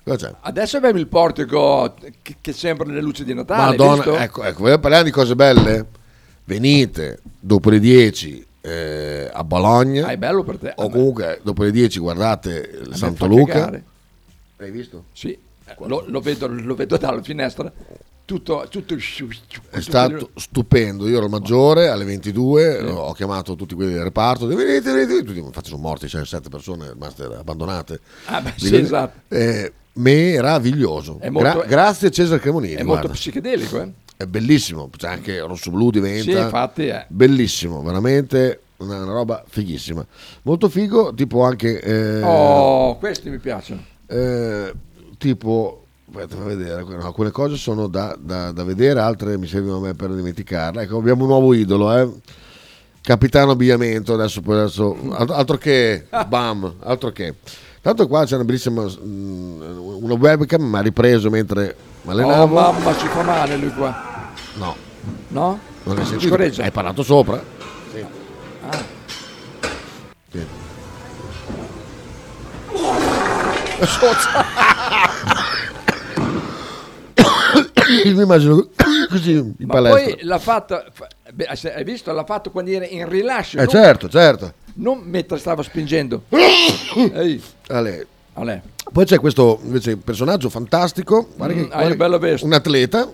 [0.05, 0.35] c'è?
[0.40, 3.77] Adesso abbiamo il portico che, che sembra le luci di Natale.
[3.77, 4.16] Madonna, visto?
[4.18, 5.87] ecco, ecco, vogliamo parlare di cose belle?
[6.44, 10.07] Venite dopo le 10 eh, a Bologna.
[10.07, 10.72] Ah, è bello per te.
[10.76, 13.52] o comunque dopo le 10 guardate il Santo Luca.
[13.52, 13.85] cagare.
[14.59, 15.05] Hai visto?
[15.12, 15.37] Sì,
[15.78, 17.72] lo, lo vedo, lo vedo dalla finestra.
[18.24, 18.94] Tutto, tutto
[19.68, 21.09] È stato stupendo.
[21.09, 24.46] Io ero maggiore alle 22, ho chiamato tutti quelli del reparto.
[24.46, 28.00] Venite, venite, tutti, infatti sono morti, c'erano sette persone rimaste abbandonate.
[28.26, 29.35] Ah, beh, sì, esatto.
[29.35, 31.18] eh, meraviglioso.
[31.20, 32.74] Molto- Gra- grazie Cesare Cremonini.
[32.74, 33.12] È molto guarda.
[33.12, 33.92] psichedelico, eh?
[34.22, 36.22] È bellissimo, c'è anche rosso blu diventa.
[36.22, 37.04] Sì, infatti è.
[37.08, 40.04] Bellissimo, veramente una, una roba fighissima.
[40.42, 41.80] Molto figo, tipo anche...
[41.80, 43.82] eh, Oh, questi mi piacciono.
[44.06, 44.72] eh,
[45.18, 49.80] tipo, aspetta, vedere, no, alcune cose sono da, da- da vedere, altre mi servono a
[49.80, 50.82] me per dimenticarle.
[50.82, 52.08] Ecco, abbiamo un nuovo idolo, eh.
[53.00, 57.35] Capitano abbiamento, adesso, adesso altro, che bam, altro che.
[57.80, 59.61] Tanto qua c'è una bellissima mm,
[60.02, 62.54] una webcam, mi ha ripreso mentre mi Oh, allenavo.
[62.54, 64.11] mamma, ci fa male lui qua.
[64.54, 64.76] No,
[65.28, 65.58] No?
[65.84, 66.28] non hai sentito?
[66.28, 66.62] Scorreggia.
[66.64, 67.42] Hai parlato sopra?
[67.92, 68.04] Sì.
[68.68, 68.84] Ah.
[70.30, 70.46] Sì.
[78.14, 78.68] mi immagino
[79.08, 80.02] così in Ma palestra.
[80.14, 82.12] poi l'ha fatto, fa- beh, hai visto?
[82.12, 84.52] L'ha fatto quando era in rilascio, Eh non, certo, certo.
[84.74, 86.22] non mentre stava spingendo.
[86.30, 88.06] Ehi, Ale.
[88.34, 88.62] Ale.
[88.92, 93.10] Poi c'è questo invece personaggio fantastico, guarda Mm, che, hai guarda un bello un atleta,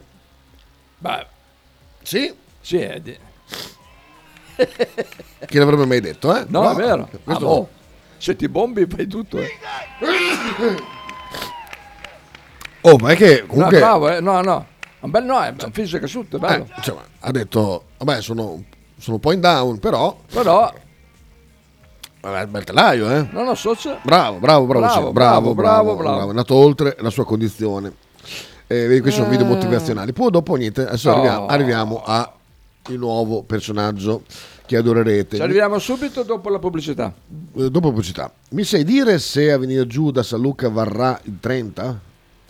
[0.98, 1.26] Beh,
[2.02, 3.18] sì, sì, è di-
[5.46, 6.44] chi l'avrebbe mai detto, eh?
[6.48, 7.08] no, Però è vero.
[7.24, 7.68] Ah, boh.
[8.18, 9.38] Se ti bombi fai tutto.
[9.38, 9.48] Eh.
[12.80, 14.20] Oh, ma è che No, comunque bravo, eh.
[14.20, 14.66] no, no.
[15.00, 16.66] Un bel no, è un fisico asciutto, è eh, bello.
[16.80, 18.64] cioè, ha detto, vabbè, sono,
[18.98, 20.72] sono un po' in down, però Però,
[22.20, 23.28] vabbè, bel telaio, eh?
[23.30, 23.98] non lo so se...
[24.02, 26.30] Bravo, bravo, bravo, Bravo, sì, bravo, bravo, bravo, bravo, bravo.
[26.32, 27.92] È nato oltre la sua condizione.
[28.70, 30.12] Eh, vedi, questi sono video motivazionali.
[30.12, 31.14] Poi dopo niente, adesso Oh.
[31.14, 32.32] arriviamo, arriviamo a
[32.90, 34.22] il nuovo personaggio
[34.66, 35.36] che adorerete.
[35.36, 37.12] Ci arriviamo subito dopo la pubblicità.
[37.56, 38.30] Eh, Dopo pubblicità.
[38.50, 42.00] Mi sai dire se a venire giù da San Luca varrà il 30?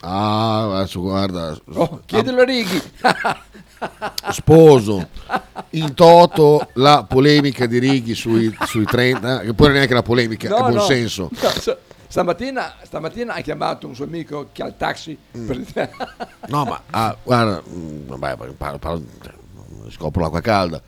[0.00, 1.56] Ah, adesso guarda.
[1.74, 2.80] Oh, chiedilo a Righi.
[4.30, 5.08] Sposo
[5.70, 10.02] in toto la polemica di Righi sui, sui 30, che poi non è neanche la
[10.02, 11.30] polemica, è buon senso.
[11.40, 11.76] No, s-
[12.08, 15.46] stamattina, stamattina ha chiamato un suo amico che ha il taxi Mm.
[15.46, 15.90] per
[16.48, 19.32] No, ma ah, guarda, mm, vabbè, parlo, parlo- cioè,
[19.90, 20.80] scopro l'acqua calda.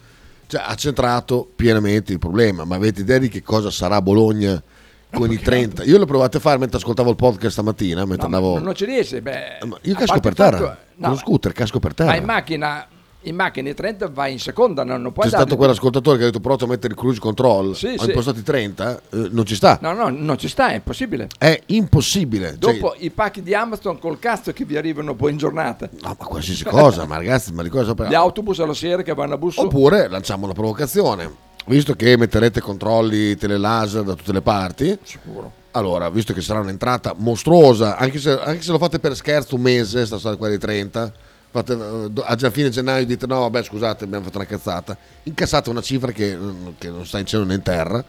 [0.46, 4.60] Cioè, ha centrato pienamente il problema, ma avete idea di che cosa sarà Bologna
[5.12, 5.84] con i 30?
[5.84, 8.58] Io l'ho provato a fare mentre ascoltavo il podcast stamattina, mentre No, andavo...
[8.58, 9.22] non ci riesce.
[9.22, 12.10] Beh, io casco per terra, fatto- no, con lo scooter casco per terra.
[12.10, 12.84] Ma in macchina,
[13.22, 16.26] in macchina i 30 vai in seconda, non, non puoi C'è stato quell'ascoltatore che ha
[16.26, 18.08] detto provato a mettere il cruise control, Sì, ho sì.
[18.08, 19.78] impostati 30, eh, non ci sta.
[19.82, 21.28] No, no, non ci sta, è impossibile.
[21.38, 22.56] È impossibile.
[22.58, 25.88] Cioè, Dopo i pacchi di Amazon col cazzo che vi arrivano poi in giornata.
[26.00, 29.34] no, ma qualsiasi cosa, ma ragazzi, ma di cosa Gli autobus alla sera che vanno
[29.34, 29.60] a busso.
[29.62, 31.48] Oppure lanciamo una provocazione.
[31.66, 35.52] Visto che metterete controlli telelaser da tutte le parti, Sicuro.
[35.72, 39.60] allora, visto che sarà un'entrata mostruosa, anche se, anche se lo fate per scherzo un
[39.60, 43.40] mese, sta storia qua di 30, fate, eh, do- a già fine gennaio dite no,
[43.40, 46.38] vabbè, scusate, abbiamo fatto una cazzata, incassate una cifra che,
[46.78, 48.04] che non sta in cielo né in terra.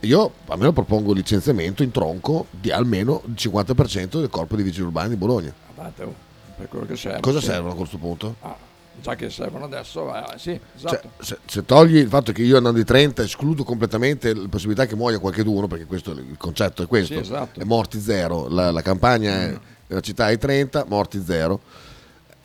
[0.00, 4.84] Io almeno propongo il licenziamento in tronco di almeno il 50% del corpo di vigili
[4.84, 5.52] urbani di Bologna.
[5.74, 6.14] Guardate, oh,
[6.58, 7.20] per quello che serve.
[7.20, 8.36] Cosa servono a questo punto?
[8.40, 8.54] Ah,
[9.00, 11.10] già che servono adesso, eh, sì, Cioè, esatto.
[11.20, 14.94] se, se togli il fatto che io andando di 30 escludo completamente la possibilità che
[14.94, 17.58] muoia qualcuno, perché questo, il concetto è questo, Sì, esatto.
[17.58, 17.62] Mm.
[17.62, 21.60] è morti zero, la, la campagna è la città ai 30, morti zero.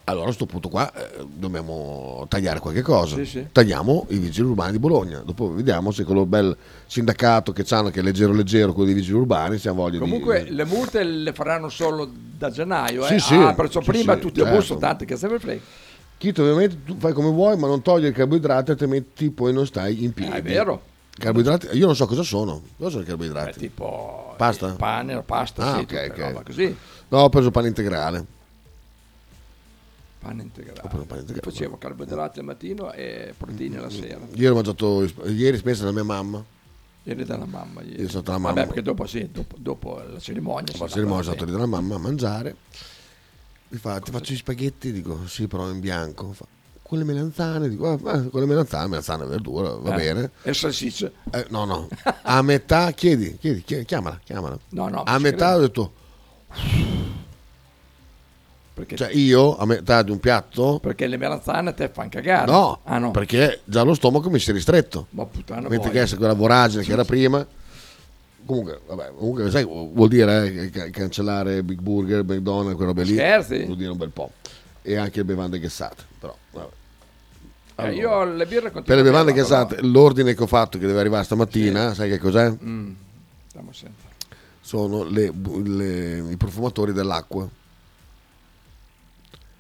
[0.09, 3.15] Allora a questo punto qua eh, dobbiamo tagliare qualche cosa.
[3.15, 3.45] Sì, sì.
[3.51, 5.19] Tagliamo i vigili urbani di Bologna.
[5.19, 6.55] Dopo vediamo se quello bel
[6.87, 10.45] sindacato che hanno, che è leggero leggero, quello dei vigili urbani, se ha voglia Comunque
[10.45, 10.55] di...
[10.55, 13.19] le multe le faranno solo da gennaio, Sì, eh?
[13.19, 14.57] sì, ah, perciò sì, prima sì, tutti a certo.
[14.59, 15.61] busso, tanto che se ne frega.
[16.17, 20.03] Chito, ovviamente tu fai come vuoi, ma non togli il carboidrato, altrimenti poi non stai
[20.03, 20.31] in piedi.
[20.31, 20.81] Ah, è vero.
[21.17, 21.67] Carboidrati?
[21.77, 22.61] Io non so cosa sono.
[22.77, 23.59] Cosa sono i carboidrati?
[23.59, 24.73] tipo Pasta?
[24.77, 26.17] pane, pasta, Ah, sì, ok, tutte ok.
[26.17, 26.75] roba così.
[27.09, 28.25] No, ho preso pane integrale.
[30.19, 30.81] Pane integrale.
[30.83, 31.51] Ho pane integrale.
[31.51, 34.19] Facevo carboidrati al mattino e proteine la sera.
[34.33, 36.43] Ieri ho mangiato, ieri spesa da mia mamma.
[37.03, 37.81] Ieri dalla mamma.
[37.81, 38.01] Ieri.
[38.01, 38.65] Io sono dalla Vabbè, mamma.
[38.67, 40.73] perché dopo sì, dopo, dopo la cerimonia.
[40.73, 42.55] si La cerimonia sono stato lì dalla mamma a mangiare.
[43.69, 44.91] Mi fa, ti faccio gli spaghetti?
[44.91, 46.33] Dico, sì, però in bianco.
[46.33, 46.45] Fa,
[46.81, 47.69] con le melanzane?
[47.69, 50.31] Dico, ah, ah, con le melanzane, melanzane e verdura, va Eh, bene.
[50.43, 51.13] E salsicce.
[51.31, 51.87] Eh, no, no.
[52.23, 54.59] A metà, chiedi, chiedi, chiamala, chiamala.
[54.69, 55.03] No, no.
[55.03, 55.93] A metà ho credo, detto,
[58.79, 62.49] Perché, cioè io a metà di un piatto perché le melanzane te fanno cagare.
[62.51, 63.11] No, Ah no.
[63.11, 65.07] perché già lo stomaco mi si è ristretto.
[65.11, 66.05] Ma puttana Mentre boia.
[66.05, 67.45] che quella voragine che era prima.
[68.45, 73.13] Comunque, vabbè, comunque sai, vuol dire eh, ca- cancellare Big Burger, McDonald's, quelle robe lì.
[73.13, 73.63] Scherzi?
[73.65, 74.31] Vuol dire un bel po'.
[74.81, 76.03] E anche le bevande gassate.
[76.19, 76.67] Però, vabbè.
[77.75, 80.99] Eh, Allora, io le birre per le bevande gassate, l'ordine che ho fatto che deve
[80.99, 82.51] arrivare stamattina, sai che cos'è?
[82.51, 82.91] però- Mm,
[83.49, 84.07] stiamo sempre.
[84.61, 85.31] Sono le
[85.63, 87.47] le- i profumatori dell'acqua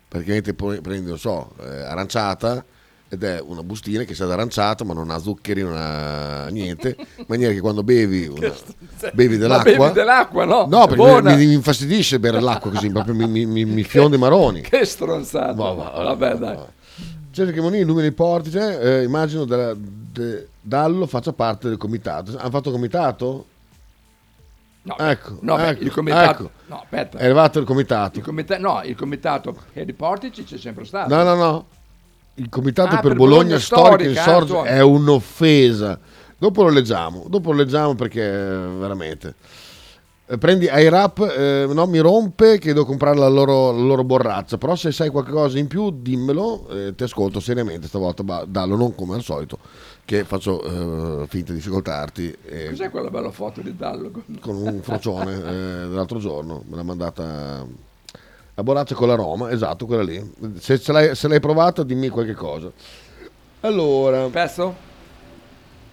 [0.09, 0.55] praticamente
[1.01, 2.65] non so, eh, aranciata
[3.11, 7.25] ed è una bustina che sa d'aranciata ma non ha zuccheri, non ha niente in
[7.27, 8.53] maniera che quando bevi, una,
[9.13, 10.67] bevi dell'acqua bevi dell'acqua no?
[10.69, 14.61] no perché mi, mi, infastidisce bere l'acqua così proprio mi, mi, mi fionde i maroni
[14.61, 16.61] che stronzata va, va, va, vabbè boh, dai boh.
[16.61, 16.71] cioè,
[17.31, 22.37] Cesare Cremonini, Lume dei Portice, cioè, eh, immagino della, de, Dallo faccia parte del comitato.
[22.37, 23.45] Hanno fatto comitato?
[24.81, 26.51] No, ecco, no, ecco, beh, il ecco, comitato, ecco.
[26.67, 27.17] no, aspetta.
[27.17, 28.19] È arrivato il comitato.
[28.19, 31.13] Il comita- no, il comitato di Portici c'è sempre stato.
[31.13, 31.65] No, no, no.
[32.35, 35.99] Il comitato ah, per, per, Bologna, Bologna Storica, Storica è un'offesa.
[36.37, 39.35] Dopo lo leggiamo, dopo lo leggiamo perché veramente.
[40.25, 44.57] Eh, prendi iRap, eh, no, mi rompe che devo comprare la loro, la loro, borraccia,
[44.57, 48.93] però se sai qualcosa in più dimmelo, eh, ti ascolto seriamente stavolta, ma dallo non
[48.93, 49.57] come al solito
[50.09, 52.35] che faccio eh, finta di ascoltarti.
[52.43, 54.09] E Cos'è quella bella foto di Dallo?
[54.39, 57.63] Con un frocione eh, dell'altro giorno, me l'ha mandata
[58.55, 60.33] la Boraccia con la Roma, esatto, quella lì.
[60.57, 62.71] Se, se, l'hai, se l'hai, provata dimmi qualche cosa.
[63.59, 64.27] Allora...
[64.29, 64.75] Pezzo?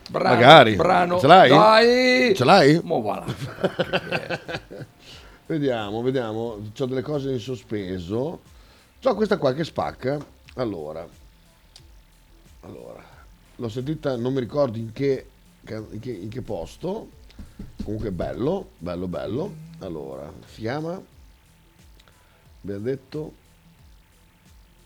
[0.09, 0.77] Brano, Magari.
[0.77, 1.19] Brano.
[1.19, 1.51] Ce l'hai?
[1.51, 2.35] Dai!
[2.35, 2.81] Ce l'hai?
[2.83, 3.27] Mo voilà.
[5.45, 6.59] vediamo, vediamo.
[6.79, 8.41] Ho delle cose in sospeso.
[9.03, 10.17] Ho questa qua che spacca.
[10.55, 11.07] Allora.
[12.63, 13.06] Allora
[13.57, 15.27] l'ho sentita, non mi ricordo in che,
[15.69, 17.11] in che, in che posto,
[17.83, 19.55] comunque bello, bello, bello.
[19.81, 21.01] Allora, si chiama,
[22.63, 23.33] abbiamo detto,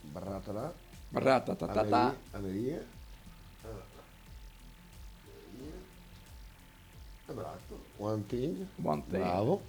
[0.02, 0.72] Barratala,
[1.08, 2.98] Barratatatata, Amerie,
[7.30, 9.22] Esatto, One Thing, One thing.
[9.22, 9.62] bravo.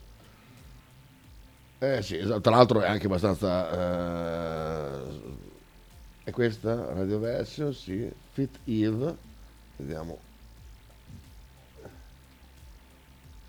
[1.78, 2.42] Eh sì, esatto.
[2.42, 5.22] tra l'altro è anche abbastanza eh,
[6.32, 9.18] e questa Radio Version, sì, Fit Eve,
[9.76, 10.18] vediamo.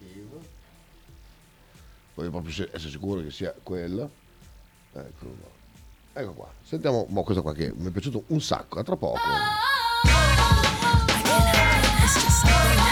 [0.00, 0.40] Eve.
[2.14, 4.08] Voglio proprio essere sicuro che sia quella.
[4.94, 5.50] Eccolo.
[6.12, 6.52] Ecco qua.
[6.64, 9.16] Sentiamo mo, questa qua che mi è piaciuto un sacco, a tra poco.
[9.16, 9.30] Oh,
[11.28, 12.91] oh, oh,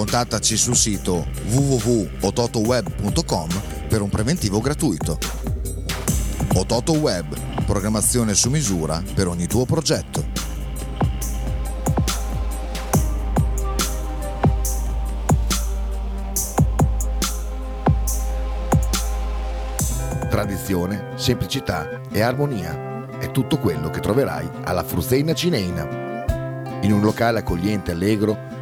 [0.00, 3.48] Contattaci sul sito www.ototoweb.com
[3.86, 5.18] per un preventivo gratuito.
[6.54, 7.36] Ototo Web,
[7.66, 10.24] programmazione su misura per ogni tuo progetto.
[20.30, 25.86] Tradizione, semplicità e armonia è tutto quello che troverai alla Fruzeina Cineina.
[26.80, 28.48] In un locale accogliente e allegro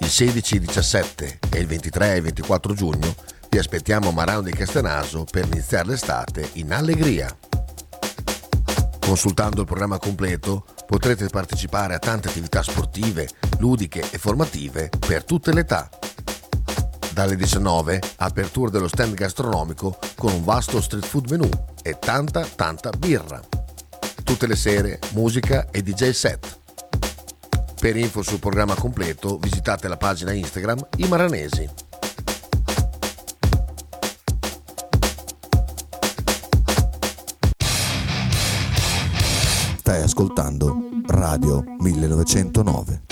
[0.00, 3.14] Il 16, 17 e il 23 e 24 giugno
[3.50, 7.34] vi aspettiamo a Marano di Castenaso per iniziare l'estate in allegria.
[8.98, 15.52] Consultando il programma completo potrete partecipare a tante attività sportive, ludiche e formative per tutte
[15.52, 15.88] le età.
[17.12, 21.48] Dalle 19 apertura dello stand gastronomico con un vasto street food menu
[21.82, 23.40] e tanta tanta birra.
[24.24, 26.59] Tutte le sere musica e DJ set.
[27.80, 31.66] Per info sul programma completo visitate la pagina Instagram I Maranesi.
[39.78, 43.02] Stai ascoltando Radio 1909.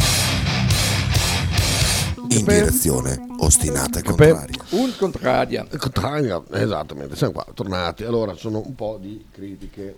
[2.31, 4.63] In direzione ostinata e contraria.
[4.71, 5.67] Un contraria.
[5.77, 8.05] Contraria, esattamente, siamo qua, tornati.
[8.05, 9.97] Allora, sono un po' di critiche.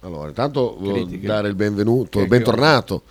[0.00, 1.26] Allora, intanto volevo Critiche.
[1.26, 3.02] dare il benvenuto, Che- il bentornato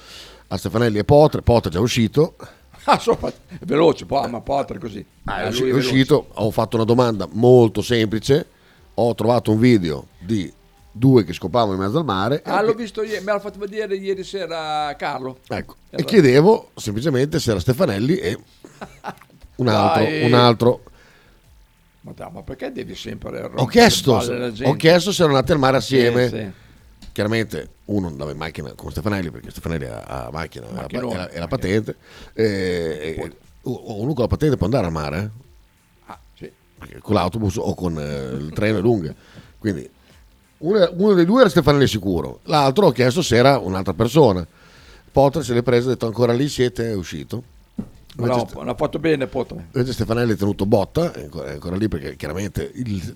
[0.54, 1.42] a Stefanelli e Potre.
[1.42, 2.36] Potre è già uscito.
[2.86, 3.34] Ah, sopra, è
[3.64, 5.06] veloce, poi, ma Potter così.
[5.26, 8.44] Ah, Eh, è lui usci- è uscito, ho fatto una domanda molto semplice.
[8.96, 10.52] Ho trovato un video di
[10.92, 12.42] due che scopavano in mezzo al mare.
[12.44, 15.38] Ah, l'ho visto ieri, me l'ha fatto vedere ieri sera Carlo.
[15.48, 16.10] Ecco, e Allora.
[16.10, 18.40] chiedevo semplicemente se era Stefanelli e
[19.58, 20.24] un altro, Dai.
[20.26, 20.84] un altro.
[22.02, 25.78] Ma, ma perché devi sempre rompere Ho chiesto, ho chiesto se erano andati al mare
[25.78, 26.28] assieme.
[26.30, 26.52] Sì, sì.
[27.12, 31.40] Chiaramente uno andava in macchina con Stefanelli perché Stefanelli ha, ha macchina, ha Macchinone, e
[31.40, 31.96] la- patente.
[32.34, 33.34] E,
[33.64, 35.30] uno con la patente può andare al mare, eh?
[36.06, 36.52] Ah, sì.
[37.00, 39.14] Con l'autobus o con eh, il treno è lunga.
[39.60, 39.90] Quindi
[40.60, 44.46] uno, uno dei due era Stefanelli sicuro, l'altro ho chiesto se era un'altra persona.
[45.12, 47.44] Potter se l'è preso e ha detto ancora lì siete, è uscito.
[48.16, 49.30] Bravo, Invece, l'ha fatto bene
[49.74, 53.16] invece Stefanelli è tenuto botta, è ancora, è ancora lì perché chiaramente il,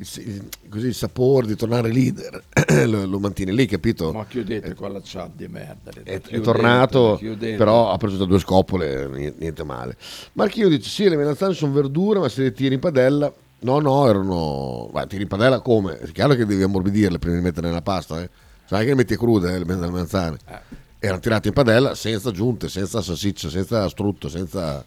[0.00, 2.42] il, così il sapore di tornare leader
[2.86, 4.12] lo, lo mantiene lì, capito?
[4.12, 5.90] Ma chiudete quella chat di merda.
[6.02, 7.56] è, è tornato, chiudete.
[7.56, 9.96] però ha preso da due scopole, niente, niente male.
[10.32, 13.32] Marchino dice: Sì, le melanzane sono verdure, ma se le tiri in padella.
[13.62, 14.88] No, no, erano.
[14.90, 15.98] Ma tiri in padella come?
[15.98, 18.30] È chiaro che devi ammorbidirle prima di mettere nella pasta, eh?
[18.64, 20.38] Sai che le metti crude, eh, le melanzane.
[20.98, 24.82] Erano tirate in padella senza giunte, senza salsiccia, senza strutto, senza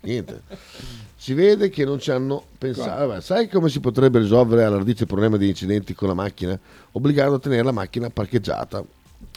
[0.00, 0.42] niente.
[1.26, 3.04] Si vede che non ci hanno pensato.
[3.04, 6.56] Vabbè, sai come si potrebbe risolvere alla radice il problema di incidenti con la macchina?
[6.92, 8.84] Obbligando a tenere la macchina parcheggiata.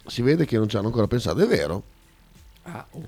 [0.05, 1.81] Si vede che non ci hanno ancora pensato, è vero?
[2.61, 3.01] Ah, oh.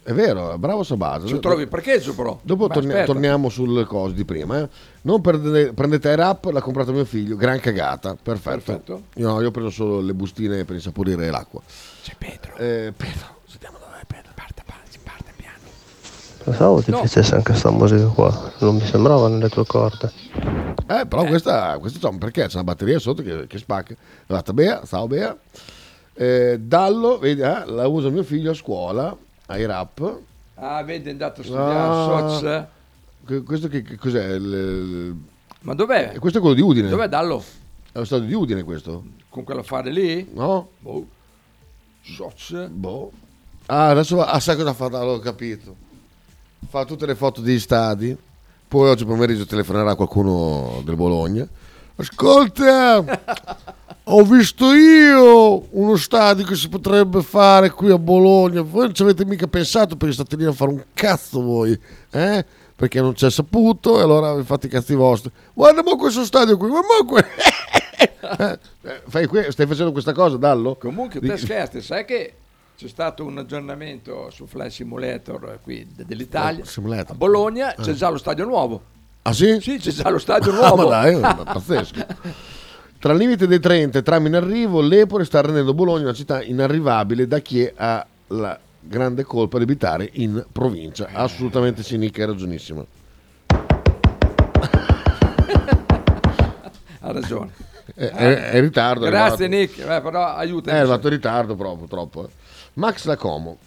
[0.00, 1.26] È vero, bravo Sabato.
[1.26, 2.38] Ci trovi il parcheggio però.
[2.40, 4.60] Dopo torni- torniamo sul coso di prima.
[4.60, 4.68] eh.
[5.00, 8.72] Non prendete, prendete Air Up, l'ha comprato mio figlio, gran cagata, perfetto.
[8.74, 9.02] Perfetto.
[9.16, 11.60] Io, no, io ho preso solo le bustine per insaporire l'acqua.
[12.00, 12.54] C'è Pedro.
[12.58, 13.40] Eh, Pedro,
[16.44, 17.00] Pensavo ti No.
[17.00, 20.10] piacesse anche sta musica qua, non mi sembrava nelle tue corde.
[20.88, 22.46] Eh, però questa, questa c'ha un perché?
[22.46, 23.92] C'è una batteria sotto che, che spacca.
[23.94, 25.36] È andata Bea, ciao Bea.
[26.14, 29.16] Eh, Dallo, vedi, eh, la usa mio figlio a scuola,
[29.46, 30.18] Air Up.
[30.56, 32.28] Ah, vedi, è andato a studiare Ah.
[32.28, 32.64] Soz.
[33.24, 34.32] Que- Questo che, che cos'è?
[34.34, 35.16] Il- il-
[35.60, 36.12] Ma dov'è?
[36.14, 36.88] eh, Questo è quello di Udine.
[36.88, 37.42] Dov'è Dallo?
[37.92, 39.04] È lo stadio di Udine questo?
[39.28, 40.28] Con quell'affare lì?
[40.34, 40.70] No?
[40.80, 41.06] Boh.
[42.02, 42.66] Soz.
[42.68, 43.10] Boh.
[43.66, 44.88] Ah, adesso va- ah, sai cosa fa?
[44.88, 45.76] L'ho capito.
[46.68, 48.16] Fa tutte le foto degli stadi.
[48.68, 51.46] Poi oggi pomeriggio telefonerà qualcuno del Bologna.
[51.96, 53.04] Ascolta,
[54.04, 58.62] ho visto io uno stadio che si potrebbe fare qui a Bologna.
[58.62, 61.78] Voi non ci avete mica pensato perché state lì a fare un cazzo voi,
[62.10, 62.44] eh?
[62.74, 65.30] Perché non c'è saputo e allora fate i cazzi vostri.
[65.52, 67.26] Guarda mo questo stadio qui, ma mo que-
[68.82, 70.76] Eh, stai facendo questa cosa, Dallo?
[70.76, 72.34] Comunque, te scherzi, sai che
[72.82, 76.64] c'è stato un aggiornamento su Flight Simulator qui de- dell'Italia.
[76.64, 77.14] Eh, Simulator.
[77.14, 77.94] A Bologna c'è Eh.
[77.94, 78.82] già lo stadio nuovo.
[79.22, 79.60] Ah sì?
[79.60, 80.88] Sì, c'è già lo stadio Ah, nuovo.
[80.88, 82.04] ma dai, pazzesco.
[82.98, 86.42] Tra il limite dei 30 e tram in arrivo, l'Epore sta rendendo Bologna una città
[86.42, 91.08] inarrivabile da chi ha la grande colpa di abitare in provincia.
[91.12, 92.84] Assolutamente cinica e ragionissima.
[97.04, 97.50] Ha ragione.
[97.94, 99.06] È, è- è in ritardo.
[99.06, 99.72] è Grazie arrivato.
[99.74, 100.70] Nick, eh, però aiuta.
[100.70, 102.30] È arrivato in ritardo proprio, purtroppo.
[102.74, 103.58] Max Lacomo.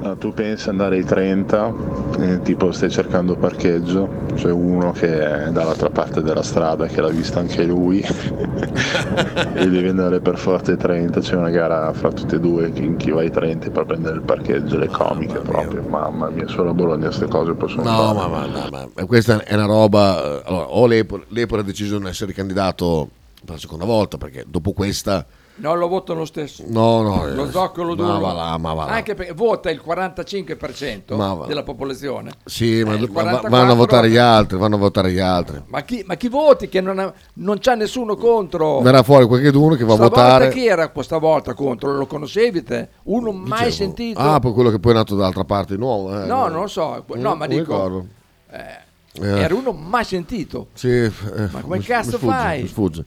[0.00, 1.72] No, tu pensi andare ai 30,
[2.18, 7.08] eh, tipo stai cercando parcheggio, c'è uno che è dall'altra parte della strada che l'ha
[7.10, 12.36] vista anche lui e devi andare per forza ai 30, c'è una gara fra tutte
[12.36, 16.30] e due chi, chi va ai 30 per prendere il parcheggio, le comiche proprio, mamma
[16.30, 18.28] mia, solo a Bologna queste cose possono No, fare.
[18.30, 20.22] ma, no, ma- ma questa è una roba.
[20.22, 23.08] eh, Allora, o l'Epore ha deciso di non essere candidato
[23.44, 25.24] per la seconda volta perché dopo questa.
[25.60, 26.64] No, lo votano lo stesso.
[26.66, 28.18] No, no, Lo eh, zoccolo ma duro.
[28.18, 28.92] va là, ma va là.
[28.92, 31.46] Anche perché vota il 45% Ma va.
[31.46, 32.32] della popolazione.
[32.44, 35.62] Sì, ma Eh, ma- 44 vanno a votare gli altri, vanno a votare gli altri.
[35.66, 38.80] Ma chi, ma chi voti che non, ha- non c'è nessuno contro?
[38.80, 40.48] Verrà fuori qualcuno che va a Stavolta votare.
[40.50, 41.92] chi era questa volta contro?
[41.96, 42.88] Lo conoscevi te?
[43.04, 43.70] Uno mai Dicevo.
[43.74, 44.18] sentito?
[44.18, 46.10] Ah, poi quello che poi è nato dall'altra parte nuovo.
[46.22, 47.04] eh, no, non lo so.
[47.06, 48.06] No, Non- ma non dico...
[48.50, 48.88] eh,
[49.20, 49.26] Eh.
[49.40, 50.68] Era uno mai sentito.
[50.72, 51.10] Sì, eh,
[51.50, 52.62] Ma come mi- cazzo mi sfugge, fai?
[52.62, 53.04] mi sfugge.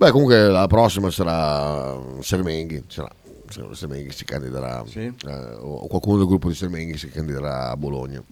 [0.00, 2.84] Beh, comunque la prossima sarà Sermenghi.
[2.86, 3.10] Sarà.
[3.72, 4.82] Sermenghi si candiderà.
[4.94, 5.12] eh,
[5.58, 8.22] o qualcuno del gruppo di Sermenghi si candiderà a Bologna.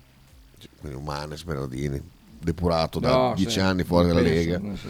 [0.80, 2.00] Quindi Umanes, Bernardini,
[2.40, 4.58] depurato da No, dieci sì, anni fuori dalla Lega.
[4.58, 4.86] non so.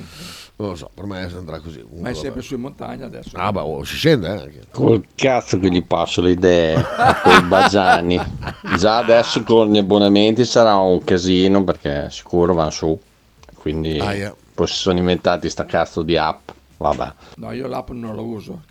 [0.55, 1.79] Non lo so, per me andrà così.
[1.79, 2.43] Ma è Comunque, sempre vabbè.
[2.43, 3.31] su in montagna adesso.
[3.37, 4.61] Ah, beh, oh, si scende eh, anche.
[4.71, 8.21] Col cazzo che gli passo le idee a quei bagiani.
[8.79, 12.97] Già adesso con gli abbonamenti sarà un casino perché sicuro vanno su.
[13.55, 14.33] Quindi Aia.
[14.55, 16.51] poi si sono inventati sta cazzo di app.
[16.79, 17.13] Vabbè.
[17.37, 18.63] No, io l'app non la uso.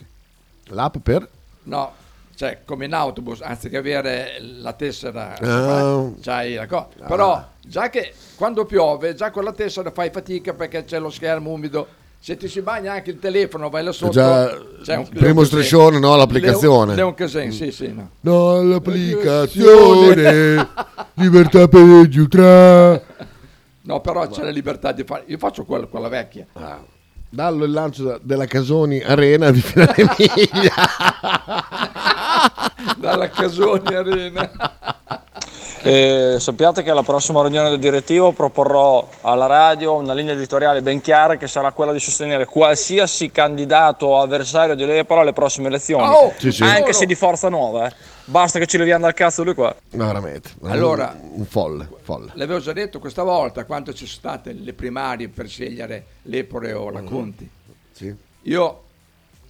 [0.70, 1.28] L'app per?
[1.64, 1.92] No,
[2.36, 6.10] cioè come in autobus, anziché avere la tessera, Ah.
[6.22, 6.88] c'hai la cosa.
[7.08, 11.52] Però già che quando piove, già con la tessera fai fatica perché c'è lo schermo
[11.52, 11.88] umido.
[12.20, 14.12] Se ti si bagna anche il telefono, vai là sotto.
[14.12, 14.48] già
[14.82, 16.96] c'è un primo Leon striscione, no, l'applicazione.
[16.96, 18.10] Leon Casen, sì, sì, no.
[18.22, 20.68] No, l'applicazione
[21.14, 23.02] Libertà per il ultra
[23.84, 25.24] No, però c'è la libertà di fare.
[25.28, 26.46] Io faccio quello, quella vecchia.
[27.30, 30.06] Dallo il lancio della Casoni Arena di Finale
[32.98, 34.77] Dalla Casoni Arena.
[35.88, 41.02] E sappiate che alla prossima riunione del direttivo proporrò alla radio una linea editoriale ben
[41.02, 46.06] chiara che sarà quella di sostenere qualsiasi candidato o avversario di Lepolo alle prossime elezioni,
[46.08, 46.64] Oh, Sì, sì.
[46.64, 47.88] anche se di forza nuova.
[47.88, 47.94] eh.
[48.26, 49.74] Basta che ci leviamo dal cazzo lui qua.
[49.92, 52.32] Veramente Allora- un, un folle, folle.
[52.34, 56.90] L'avevo già detto questa volta, quando ci sono state le primarie per scegliere l'Epore o
[56.90, 57.50] la Conti.
[57.94, 58.14] Sì.
[58.44, 58.82] Io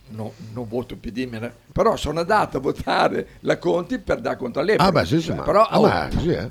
[0.10, 4.38] no- non voto PD, me ne- però sono andato a votare la Conti per dare
[4.38, 4.88] contro all'Epore.
[4.88, 6.50] Ah beh sì sì ma, però, ah, oh, ma, sì, eh.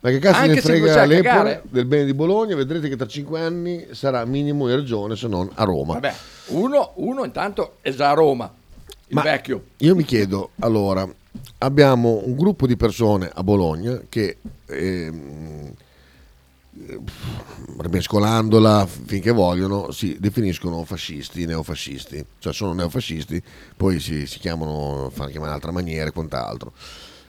[0.00, 2.54] Ma che cazzo ne frega l'Empoli del bene di Bologna?
[2.54, 5.94] Vedrete che tra cinque anni sarà minimo in regione, se non a Roma.
[5.94, 6.14] Vabbè,
[6.48, 8.52] uno, uno intanto è già a Roma,
[9.06, 9.64] il Ma vecchio.
[9.78, 11.08] Io mi chiedo, allora,
[11.58, 14.36] abbiamo un gruppo di persone a Bologna che,
[14.66, 15.12] eh,
[17.78, 23.42] rimescolandola finché vogliono, si definiscono fascisti, neofascisti, cioè sono neofascisti,
[23.76, 26.72] poi si, si chiamano, fanno chiamare in altra maniera e quant'altro.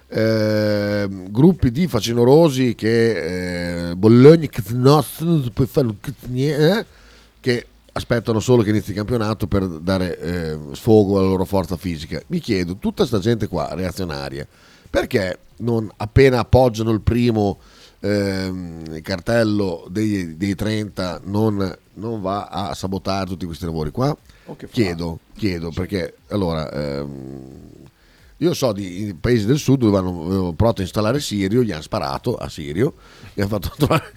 [0.08, 3.96] Ehm, gruppi di facinorosi che eh,
[6.52, 6.86] eh,
[7.40, 12.22] che aspettano solo che inizi il campionato per dare eh, sfogo alla loro forza fisica.
[12.28, 14.46] Mi chiedo, tutta questa gente qua, reazionaria,
[14.90, 17.58] perché non appena appoggiano il primo
[18.06, 24.16] ehm, cartello dei, dei 30 non, non va a sabotare tutti questi lavori qua?
[24.46, 24.58] Oh?
[24.70, 26.72] Chiedo, chiedo, perché allora...
[26.72, 27.74] ehm,
[28.40, 31.82] io so di paesi del sud dove hanno eh, provato a installare Sirio, gli hanno
[31.82, 32.96] sparato a Sirio,
[33.34, 34.12] gli hanno fatto trovare...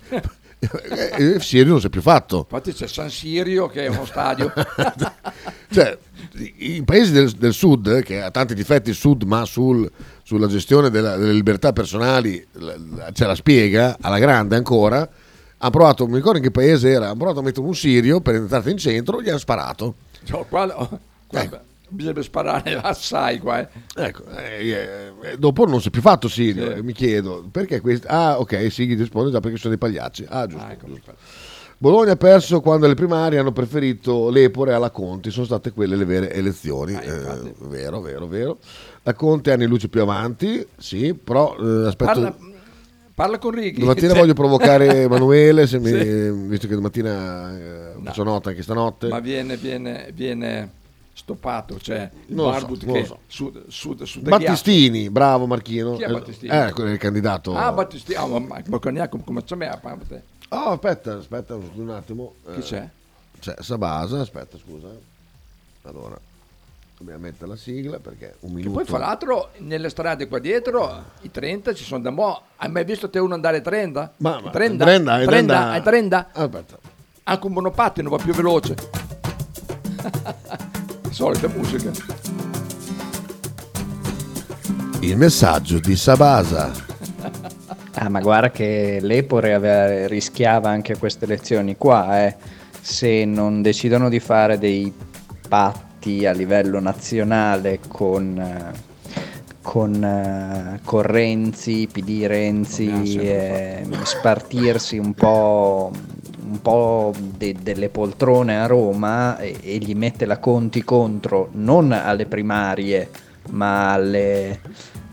[0.59, 2.39] e Sirio non si è più fatto.
[2.51, 4.53] Infatti c'è San Sirio che è uno stadio.
[5.71, 5.99] Cioè,
[6.57, 9.89] i paesi del, del sud, che ha tanti difetti il sud, ma sul-
[10.23, 12.45] sulla gestione della- delle libertà personali
[13.13, 15.07] ce la spiega alla grande ancora,
[15.59, 18.21] ha provato, non mi ricordo in che paese era, ha provato a mettere un sirio
[18.21, 19.95] per entrare in centro, gli hanno sparato.
[20.25, 20.89] Cioè, qua-
[21.31, 21.59] Ecco.
[21.89, 23.61] Bisogna sparare assai qua.
[23.61, 23.69] eh.
[23.97, 26.83] Ecco, eh, eh, dopo non si è più fatto Sirio, Sì.
[26.83, 28.07] mi chiedo perché questi...
[28.09, 30.27] Ah, ok, Sighi risponde già perché sono dei pagliacci.
[30.29, 30.67] Ah, giusto.
[30.69, 31.15] ecco, giusto.
[31.81, 36.05] Bologna ha perso quando alle primarie hanno preferito l'Epore alla Conti, sono state quelle le
[36.05, 36.95] vere elezioni.
[36.95, 38.59] Ah, Eh, vero, vero, vero.
[39.05, 42.11] La Conte anni luce più avanti, sì, però eh, aspetto...
[42.13, 42.37] Parla,
[43.15, 43.79] parla con Righi.
[43.81, 46.31] Domattina Cioè- voglio provocare Emanuele, mi- Sì.
[46.49, 49.07] visto che domattina eh, faccio nota anche stanotte.
[49.09, 50.71] Ma viene, viene, viene
[51.19, 53.19] stoppato, cioè il Non so, Barbut lo che so.
[53.27, 55.97] sud, sud, sud Battistini, bravo Marchino.
[55.97, 56.53] Chi è Eh, Battistini?
[56.53, 57.57] Eh, quello è il candidato.
[57.57, 60.23] Ah, Battistini, ah, ma, ma, ma come, c'è me a parte?
[60.51, 62.35] Oh, aspetta, aspetta un attimo.
[62.53, 62.89] Chi Eh, c'è?
[63.41, 64.87] C'è Sabasa, aspetta, scusa.
[65.83, 66.19] Allora,
[66.97, 68.75] dobbiamo mettere la sigla perché un minuto.
[68.77, 72.43] poi fra l'altro nelle strade qua dietro i 30 ci sono da mo'.
[72.57, 74.15] Hai mai visto te uno andare 30?
[74.19, 74.85] Ma- ma- 30?
[74.85, 76.29] 30, hai 30, da- hai 30?
[76.33, 76.79] Aspetta.
[77.25, 78.75] Anche un monopattino va più veloce.
[81.19, 81.91] Solita musica.
[85.01, 86.71] Il messaggio di Sabasa.
[88.01, 92.37] Ah, ma guarda che l'Epore aveva- rischiava anche queste elezioni qua, eh.
[92.81, 94.93] se non decidono di fare dei
[95.49, 98.73] patti a livello nazionale con, eh,
[99.61, 105.91] con, eh, con Renzi, PD Renzi, eh, spartirsi un po',
[106.51, 111.93] un po' de- delle poltrone a Roma e, e gli mette la Conti contro non
[111.93, 113.09] alle primarie
[113.51, 114.61] ma alle,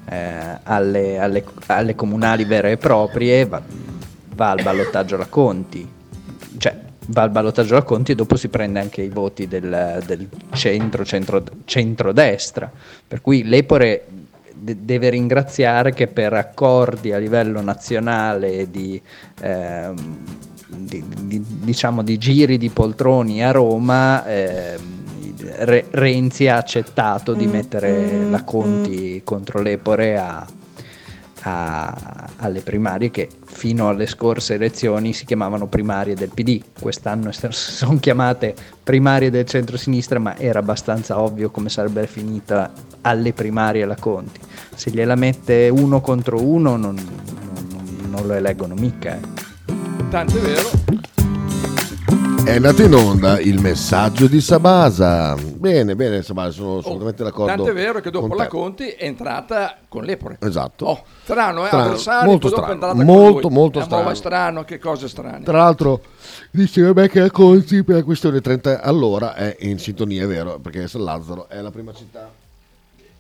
[0.10, 3.62] eh, alle, alle- alle comunali vere e proprie va,
[4.36, 5.88] va al ballottaggio la Conti.
[6.58, 10.28] Cioè va al ballottaggio la Conti e dopo si prende anche i voti del, del
[10.52, 12.72] centro, centro centrodestra.
[13.08, 14.06] Per cui l'Epore
[14.54, 19.00] de- deve ringraziare che per accordi a livello nazionale di,
[19.42, 20.18] ehm,
[20.68, 24.94] di- di- diciamo di giri di poltroni a Roma ehm,
[25.58, 30.46] Re- Renzi ha accettato di mettere la Conti contro l'Epore a,
[31.44, 38.00] a- alle primarie che fino alle scorse elezioni si chiamavano primarie del PD, quest'anno sono
[38.00, 44.40] chiamate primarie del centro-sinistra, ma era abbastanza ovvio come sarebbe finita alle primarie la Conti.
[44.74, 49.16] Se gliela mette uno contro uno non, non- non lo eleggono mica.
[49.16, 49.54] eh.
[50.10, 50.70] Tanto è vero.
[52.46, 55.36] È andato in onda il messaggio di Sabasa.
[55.36, 57.48] Bene, bene, Sabasa, sono assolutamente d'accordo.
[57.56, 58.48] Tanto è vero che dopo la.
[58.48, 60.38] Conti è entrata con l'Epore.
[60.42, 60.86] Esatto.
[60.86, 61.68] Oh, strano, eh?
[61.68, 64.14] Strano, Avversario, molto strano, molto, molto Eh, strano.
[64.14, 65.44] strano, che cose strane.
[65.44, 66.02] Tra l'altro
[66.52, 70.60] dice vabbè che la Conti per la questione 30 all'ora è in sintonia, è vero,
[70.60, 72.30] perché San Lazzaro è la prima città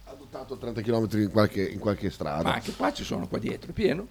[0.05, 2.43] ha adottato 30 km in qualche, in qualche strada.
[2.43, 4.05] Ma anche qua ci sono qua dietro, è pieno.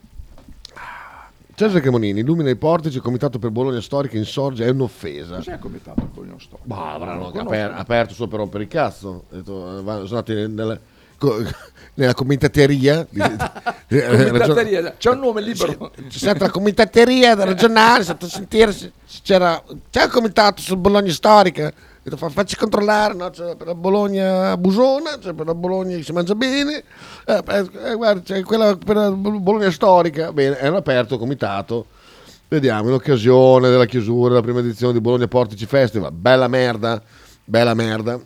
[1.57, 5.36] Cesare Cremonini, illumina i portici, il comitato per Bologna Storica insorge, è un'offesa.
[5.36, 6.74] Cos'è il comitato per Bologna Storica?
[6.74, 9.24] Ma avranno aper- aperto solo per rompere il cazzo.
[9.30, 10.78] Detto, eh, sono andati nella,
[11.94, 13.07] nella comitateria.
[13.86, 15.92] Comitateria, c'è un nome libero.
[16.09, 20.11] C'è stata la comitateria da regionale, è stato a sentire se se c'era, c'è un
[20.11, 21.72] comitato sul Bologna Storica.
[22.05, 23.30] Facci controllare, no?
[23.30, 26.84] c'è per la Bologna Busona, c'è per la Bologna che si mangia bene,
[27.24, 30.30] eh, eh, eh, guarda, c'è quella per la Bologna Storica.
[30.30, 31.86] Bene, è un aperto comitato.
[32.46, 37.02] Vediamo, in occasione della chiusura della prima edizione di Bologna Portici Festival, bella merda,
[37.42, 38.20] bella merda,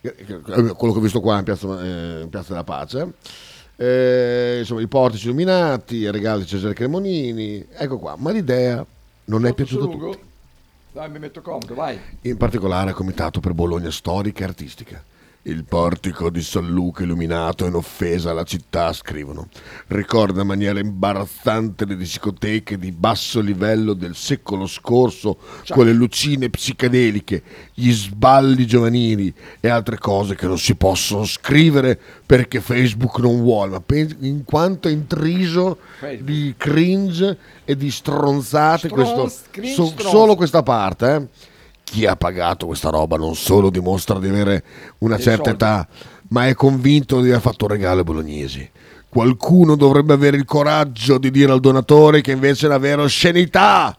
[0.00, 3.14] quello che ho visto qua in Piazza, eh, in Piazza della Pace.
[3.76, 8.84] eh, insomma, i portici illuminati, i regali di Cesare Cremonini, ecco qua, ma l'idea
[9.24, 10.18] non è piaciuta a tutti.
[10.96, 12.00] Dai, mi metto comodo, vai.
[12.22, 15.04] In particolare al Comitato per Bologna Storica e Artistica.
[15.48, 19.46] Il portico di San Luca illuminato è un'offesa alla città, scrivono.
[19.86, 25.38] Ricorda in maniera imbarazzante le discoteche di basso livello del secolo scorso,
[25.68, 27.44] con le lucine psichedeliche,
[27.74, 33.70] gli sballi giovanili e altre cose che non si possono scrivere perché Facebook non vuole,
[33.70, 35.78] ma in quanto è intriso
[36.22, 41.54] di cringe e di stronzate, Stronz- questo, cringe so- solo questa parte, eh.
[41.88, 44.64] Chi ha pagato questa roba non solo dimostra di avere
[44.98, 45.86] una certa età,
[46.30, 48.68] ma è convinto di aver fatto un regalo ai bolognesi.
[49.08, 53.96] Qualcuno dovrebbe avere il coraggio di dire al donatore che invece è una vera oscenità.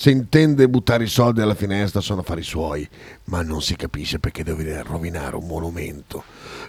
[0.00, 2.88] Se intende buttare i soldi alla finestra sono affari suoi,
[3.24, 6.22] ma non si capisce perché deve rovinare un monumento.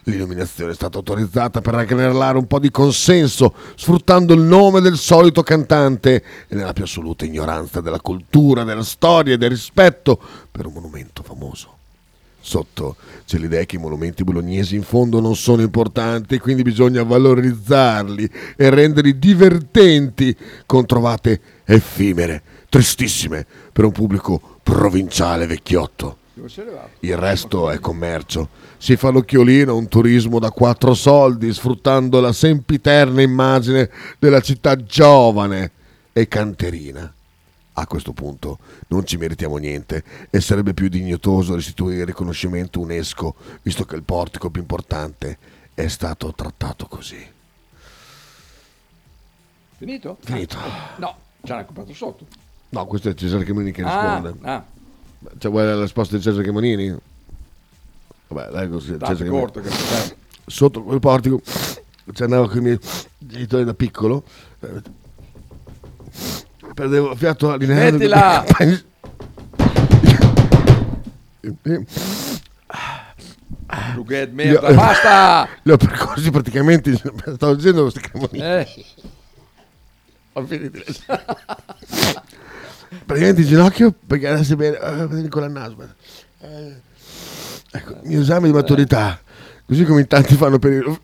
[0.06, 5.44] L'illuminazione è stata autorizzata per raggranellare un po' di consenso, sfruttando il nome del solito
[5.44, 10.20] cantante e nella più assoluta ignoranza della cultura, della storia e del rispetto
[10.50, 11.78] per un monumento famoso.
[12.42, 12.96] Sotto
[13.28, 18.70] c'è l'idea che i monumenti bolognesi in fondo non sono importanti quindi bisogna valorizzarli e
[18.72, 26.18] renderli divertenti con trovate effimere, tristissime per un pubblico provinciale vecchiotto.
[27.02, 28.50] Il resto è commercio.
[28.78, 33.90] Si fa l'occhiolino a un turismo da quattro soldi, sfruttando la sempiterna immagine
[34.20, 35.72] della città giovane
[36.14, 37.14] e canterina.
[37.74, 43.36] A questo punto non ci meritiamo niente e sarebbe più dignitoso restituire il riconoscimento UNESCO,
[43.62, 45.38] visto che il portico più importante
[45.74, 47.26] è stato trattato così.
[49.78, 50.18] Finito?
[50.22, 50.58] Finito.
[50.58, 52.26] Ah, No, ce l'hanno comprato sotto.
[52.70, 54.48] No, questo è Cesare Cremonini che Ah, risponde.
[54.48, 54.64] ah.
[55.38, 56.96] Cioè, vuoi la risposta di Cesare Cremonini?
[58.28, 58.90] Vabbè, dai così.
[58.92, 59.52] Tanto Cesare Cremonini.
[59.52, 60.16] corto che dai.
[60.46, 61.42] Sotto quel portico
[62.14, 62.80] ci andavo con i miei
[63.18, 64.24] genitori da piccolo.
[64.62, 64.82] eh,
[66.74, 67.98] Perdevo fiato all'interno.
[67.98, 68.46] Smettila!
[73.96, 75.48] Lughet, merda, basta!
[75.64, 76.96] Li ho percorsi praticamente.
[76.96, 78.62] Stavo dicendo queste cremonine.
[78.66, 78.86] Eh.
[80.34, 80.80] Ho finito.
[83.06, 85.76] praticamente in ginocchio perché adesso bene eh, con la naso.
[86.42, 86.76] Eh,
[87.72, 89.20] ecco il mio esame di maturità
[89.66, 90.84] così come in tanti fanno per il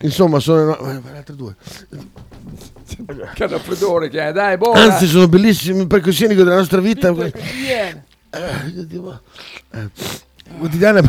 [0.00, 1.54] insomma sono no, eh, le altre due
[3.34, 4.84] Che raffreddore che è, dai, buona!
[4.84, 7.32] anzi sono bellissimi il palcoscenico della nostra vita Vieni.
[8.30, 8.72] Eh,
[9.70, 9.90] eh,
[10.58, 11.02] quotidiana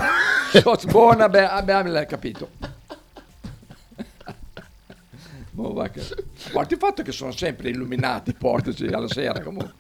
[0.90, 2.50] buona, beh, abbiamo l'hai capito.
[5.92, 9.74] Che- A parte il fatto che sono sempre illuminati i portici alla sera comunque.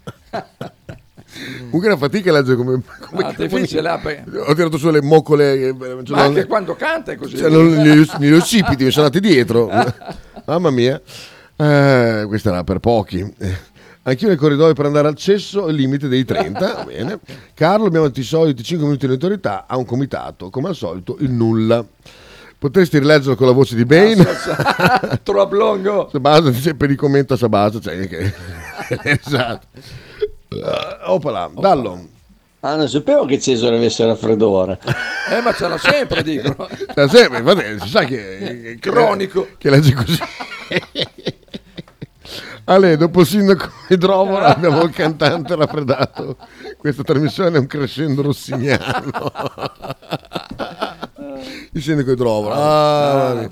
[1.69, 5.53] comunque una fatica leggere come, come Ah, difficile, là, perché- ho tirato su le moccole
[5.53, 7.37] eh, ce Ma anche quando canta è così.
[7.37, 9.69] Cioè, non- gli, gli occipiti mi sono andati dietro.
[10.45, 10.99] Mamma mia.
[11.55, 13.35] Eh, questa era per pochi.
[14.03, 16.73] Anch'io nel corridoio per andare al cesso, il limite dei 30.
[16.73, 17.19] va bene.
[17.53, 21.29] Carlo, abbiamo i soliti 5 minuti di notorietà a un comitato, come al solito, il
[21.29, 21.85] nulla.
[22.59, 24.27] Potresti rileggerlo con la voce di Bane.
[25.23, 26.09] Troppo lungo.
[26.11, 27.79] Sabasa dice per il commento a Sabasa.
[27.79, 28.33] Cioè, che...
[29.03, 29.67] esatto.
[30.49, 32.07] Uh, opala, dallo.
[32.59, 34.77] Ah, non sapevo che Cesare avesse raffreddore.
[35.29, 36.67] Eh, ma ce l'ha sempre, dicono.
[36.91, 39.47] Cioè, sempre, infatti, si sa che, che Cronico.
[39.59, 40.19] che legge così.
[42.63, 46.35] Ale, dopo il sindaco idrovola abbiamo il cantante raffreddato.
[46.77, 49.31] Questa trasmissione è un crescendo rossiniano.
[51.71, 52.55] Il sindaco idrovola.
[52.55, 53.51] Ah, mamma mia.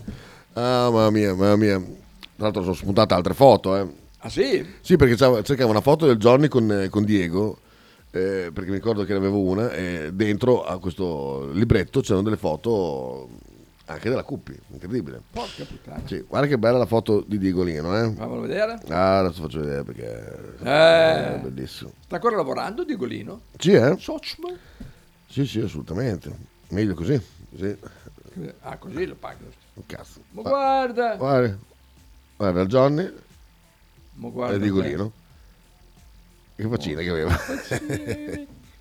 [0.53, 1.78] Ah, mamma mia, mamma mia.
[1.80, 3.88] Tra l'altro sono spuntate altre foto, eh.
[4.20, 4.65] Ah sì?
[4.82, 7.59] Sì, perché cercavo una foto del Johnny con, eh, con Diego,
[8.11, 12.38] eh, perché mi ricordo che ne avevo una, e dentro a questo libretto c'erano delle
[12.38, 13.30] foto
[13.86, 15.22] anche della Cuppi, incredibile.
[15.32, 16.01] Porca puttana.
[16.05, 18.11] Sì, guarda che bella la foto di Diegolino, eh.
[18.11, 18.80] Fammelo vedere.
[18.89, 21.36] Ah, adesso faccio vedere perché Eh.
[21.36, 21.91] è bellissimo.
[22.03, 23.41] Sta ancora lavorando Digolino?
[23.57, 23.95] Sì, eh?
[23.97, 24.49] Sochma?
[25.30, 26.32] Sì, sì, assolutamente.
[26.70, 27.22] Meglio così.
[27.50, 27.78] Così.
[28.62, 29.50] Ah, così lo pagano.
[29.86, 30.22] Cazzo.
[30.32, 31.16] Ma guarda.
[31.16, 31.58] Guarda,
[32.36, 33.14] guarda il Johnny
[34.14, 34.56] Ma guarda.
[34.56, 35.12] il Diegolino.
[36.56, 37.38] Che faccina che aveva.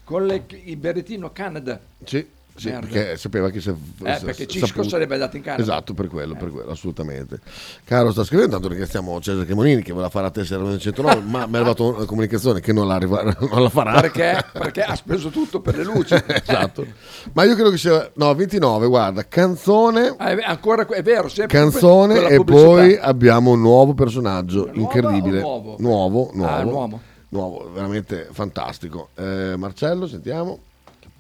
[0.05, 1.81] Con le- il berrettino Canada.
[2.05, 2.27] Sì,
[2.57, 2.87] sì, Merda.
[2.87, 5.63] perché sapeva che se Eh, perché Cisco sarebbe andato in Canada.
[5.63, 7.39] Esatto, per quello, per quello, assolutamente.
[7.85, 11.47] Caro sta scrivendo, tanto ringraziamo Cesare Cremonini che voleva fare la tessera del 109, ma
[11.47, 14.01] mi è arrivata una comunicazione che non la, non la farà.
[14.01, 14.45] Perché?
[14.53, 16.15] Perché ha speso tutto per le luci.
[16.27, 16.87] esatto.
[17.33, 21.59] Ma io credo che sia no, 29, guarda, canzone, Ah, è, ancora, è vero, sempre
[21.59, 25.41] canzone e poi abbiamo un nuovo personaggio incredibile.
[25.41, 25.77] nuovo?
[25.79, 26.53] Nuovo, nuovo.
[26.53, 27.01] Ah, nuovo.
[27.29, 29.09] Nuovo, veramente fantastico.
[29.17, 30.61] Eh, Marcello, sentiamo.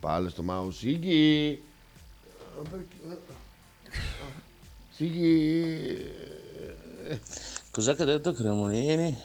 [0.01, 0.78] Palle sto mouse.
[0.78, 1.62] Sighi.
[4.90, 6.11] Sì.
[7.70, 9.16] Cos'è che ha detto Cremonini?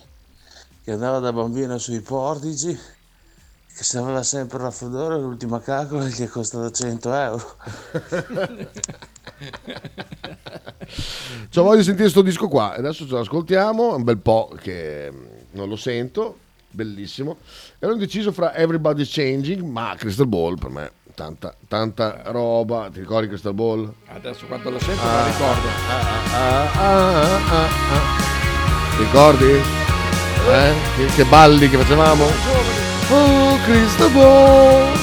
[0.83, 6.27] Che andava da bambino sui portici, che se aveva sempre raffreddore l'ultima calcola gli è
[6.27, 7.55] costata 100 euro.
[11.49, 12.75] Cioè, voglio sentire sto disco qua.
[12.75, 13.91] Adesso ce l'ascoltiamo.
[13.91, 16.37] È un bel po' che mm, non lo sento.
[16.71, 17.37] Bellissimo.
[17.79, 20.91] E ho deciso fra Everybody's Changing, ma Crystal Ball per me.
[21.13, 22.89] Tanta, tanta roba.
[22.91, 23.91] Ti ricordi Crystal Ball?
[24.07, 25.67] Adesso quando lo sento Ah, lo ricordo.
[25.89, 28.95] ah, ah, ah, ah.
[28.95, 29.51] Ti ricordi?
[29.51, 30.73] Eh?
[30.95, 32.25] Che, che balli che facevamo?
[33.09, 35.00] Oh, Crystal Ball.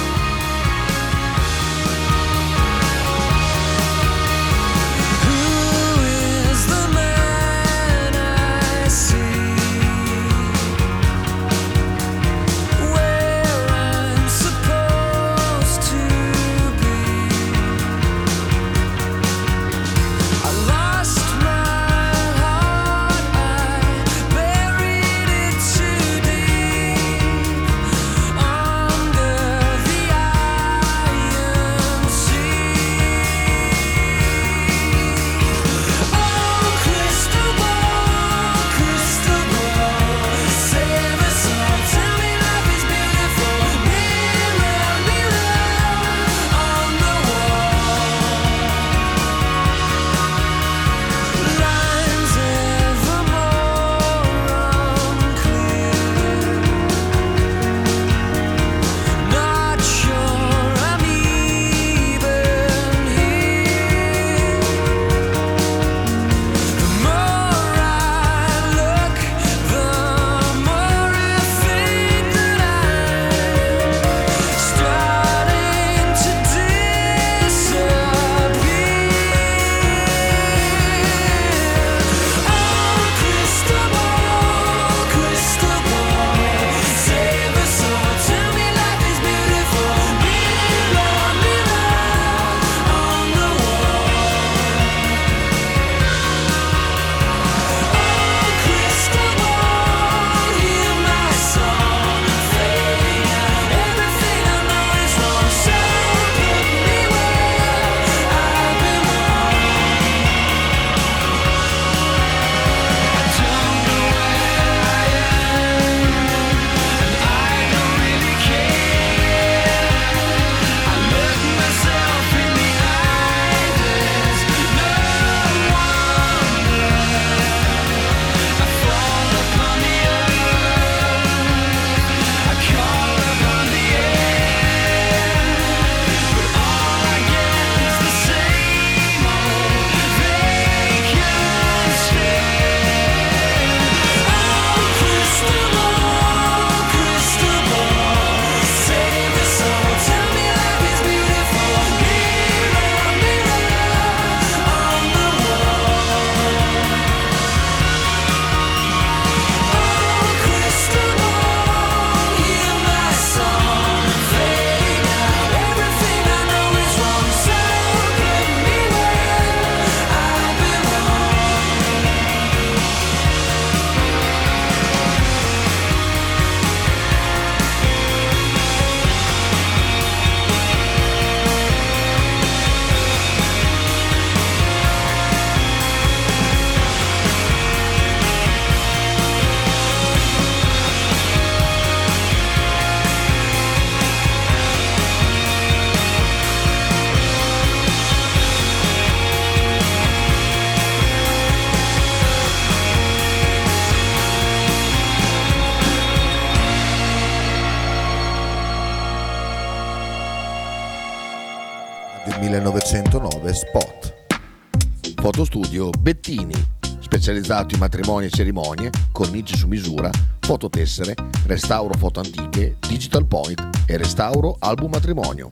[217.29, 220.09] Specializzato in matrimoni e cerimonie, cornici su misura,
[220.41, 221.15] fototessere,
[221.45, 225.51] restauro foto antiche, digital point e restauro album matrimonio.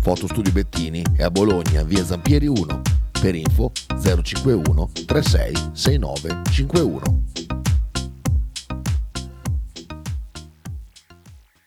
[0.00, 2.80] Fotostudio Bettini è a Bologna, via Zampieri 1.
[3.20, 3.72] Per info
[4.02, 7.22] 051 36 69 51.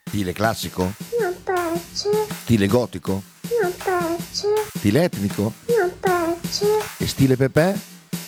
[0.08, 0.94] Stile classico?
[1.20, 2.10] Non piace,
[2.42, 3.22] Stile gotico?
[3.62, 5.54] non piace, Stile etnico?
[5.80, 6.66] non piace.
[6.98, 7.93] E stile Pepe?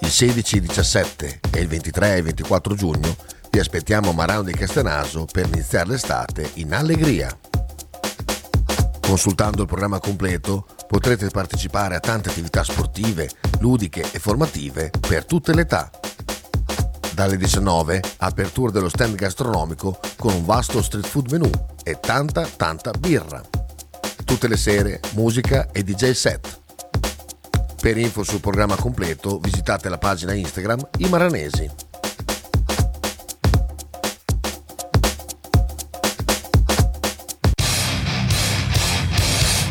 [0.00, 3.16] Il 16, 17 e il 23 e 24 giugno
[3.50, 7.36] vi aspettiamo a Marano di Castenaso per iniziare l'estate in allegria.
[9.00, 13.28] Consultando il programma completo potrete partecipare a tante attività sportive,
[13.60, 15.90] ludiche e formative per tutte le età.
[17.12, 21.50] Dalle 19 apertura dello stand gastronomico con un vasto street food menu
[21.82, 23.42] e tanta tanta birra.
[24.24, 26.67] Tutte le sere musica e DJ set.
[27.80, 31.70] Per info sul programma completo visitate la pagina Instagram I Maranesi.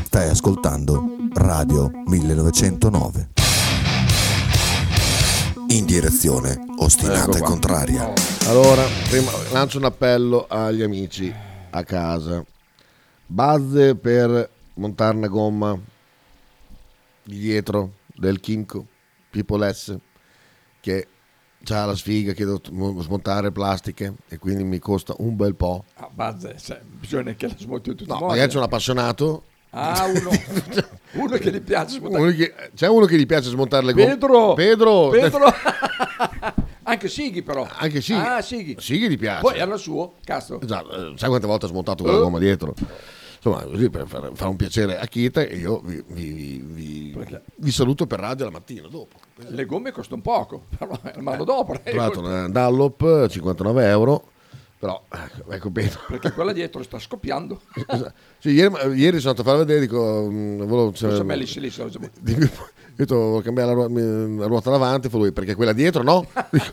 [0.06, 1.04] Stai ascoltando
[1.34, 3.30] Radio 1909.
[5.68, 8.14] In direzione ostinata Ecco e contraria.
[8.46, 11.32] Allora, prima lancio un appello agli amici
[11.72, 12.42] a casa.
[13.26, 15.78] Base per montare una gomma
[17.24, 18.86] di dietro del Kimco
[19.30, 19.96] People S
[20.80, 21.08] che
[21.70, 22.62] ha la sfiga che devo
[23.02, 25.84] smontare plastiche e quindi mi costa un bel po'.
[25.96, 29.44] A base, cioè, bisogna che la smonti i No, magari c'è un appassionato.
[29.72, 30.30] Ah, uno,
[31.14, 32.24] uno che gli piace smontare.
[32.24, 34.08] Uno che- c'è uno che gli piace smontare le gomme.
[34.08, 34.54] Pedro!
[34.54, 35.10] Pedro!
[35.10, 35.46] Pedro!
[36.84, 37.68] Anche Sighi però.
[37.70, 38.18] Anche Sighi.
[38.20, 38.76] Ah, Sighi.
[38.80, 39.42] Sighi gli piace.
[39.42, 40.62] Poi era il suo, cazzo.
[40.62, 42.22] Esatto, eh, sai quante volte ha smontato quella Eh.
[42.22, 42.74] gomma dietro?
[43.48, 47.18] Insomma, così per fare, fare un piacere a Kita e io vi, vi- vi-
[47.56, 49.16] vi saluto per radio la mattina dopo.
[49.36, 51.74] Le gomme costano poco, però l'anno dopo.
[51.74, 54.32] eh, Tra l'altro una Dunlop 59 euro,
[54.80, 56.00] però ecco, ecco Pedro.
[56.08, 57.62] Perché quella dietro sta scoppiando.
[58.40, 61.70] Sì, ieri, ieri sono andato a fare vedere, dico, mm, volevo, cioè, lì,
[62.22, 62.50] lì, lì,
[63.00, 63.94] Io ho detto, volevo cambiare la, ruota-
[64.42, 66.26] la ruota davanti, fa lui, perché quella dietro no?
[66.50, 66.66] Dico,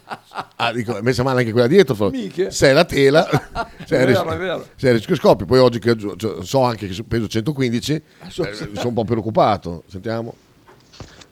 [0.57, 1.95] ah, dico, messa male anche quella dietro.
[1.95, 2.11] Fa,
[2.49, 3.29] se è la tela,
[3.85, 5.45] se È vero, se è rischio scoppi.
[5.45, 9.83] Poi oggi che cioè, so anche che peso 115, eh, so- sono un po' preoccupato.
[9.87, 10.35] Sentiamo.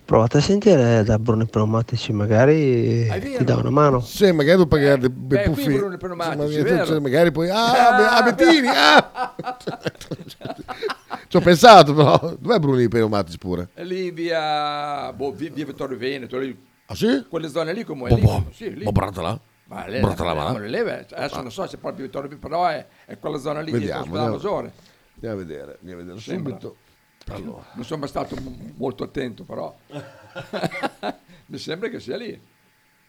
[0.04, 4.00] Provate a sentire da Bruno Pneumatici, magari Ah, ti dà una mano.
[4.00, 5.72] Sì, magari devo pagare dei, dei puffi.
[5.72, 9.34] Bruno Pneumatici, cioè, magari poi, ah, Be- ah, Bettini, ah!
[11.32, 12.36] Ci ho pensato, però.
[12.38, 13.70] Dov'è Bruno di Pneumatici pure?
[13.76, 16.54] Lì via, boh, via, via Vittorio Veneto, lì,
[16.86, 17.24] Ah sì?
[17.26, 18.20] quelle zone lì come Boh, lì.
[18.20, 18.44] boh.
[18.52, 18.84] Sì, lì.
[18.84, 19.40] Boh, Bratala?
[19.64, 20.58] Ma lei, Bratala, va là?
[20.58, 23.70] le leve, adesso non so se proprio Vittorio Veneto, però è, è quella zona lì
[23.72, 24.36] Vediamo, dietro andiamo.
[24.36, 24.72] Maggiore.
[25.14, 26.50] Andiamo a vedere, andiamo a vedere Sembra.
[26.60, 26.76] subito.
[27.28, 27.64] Allora.
[27.76, 29.74] Non sono mai stato m- molto attento, però
[31.46, 32.38] mi sembra che sia lì.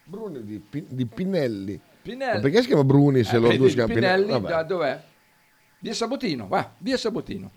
[0.06, 1.78] Bruno di, di Pinelli.
[2.02, 2.36] Pinelli.
[2.36, 4.42] Ma perché si chiama Bruni se Eh, loro due si chiamano Pinelli, Pinelli?
[4.42, 4.54] Vabbè.
[4.56, 5.04] da- dov'è?
[5.80, 7.52] Via Sabotino, va, via Sabotino.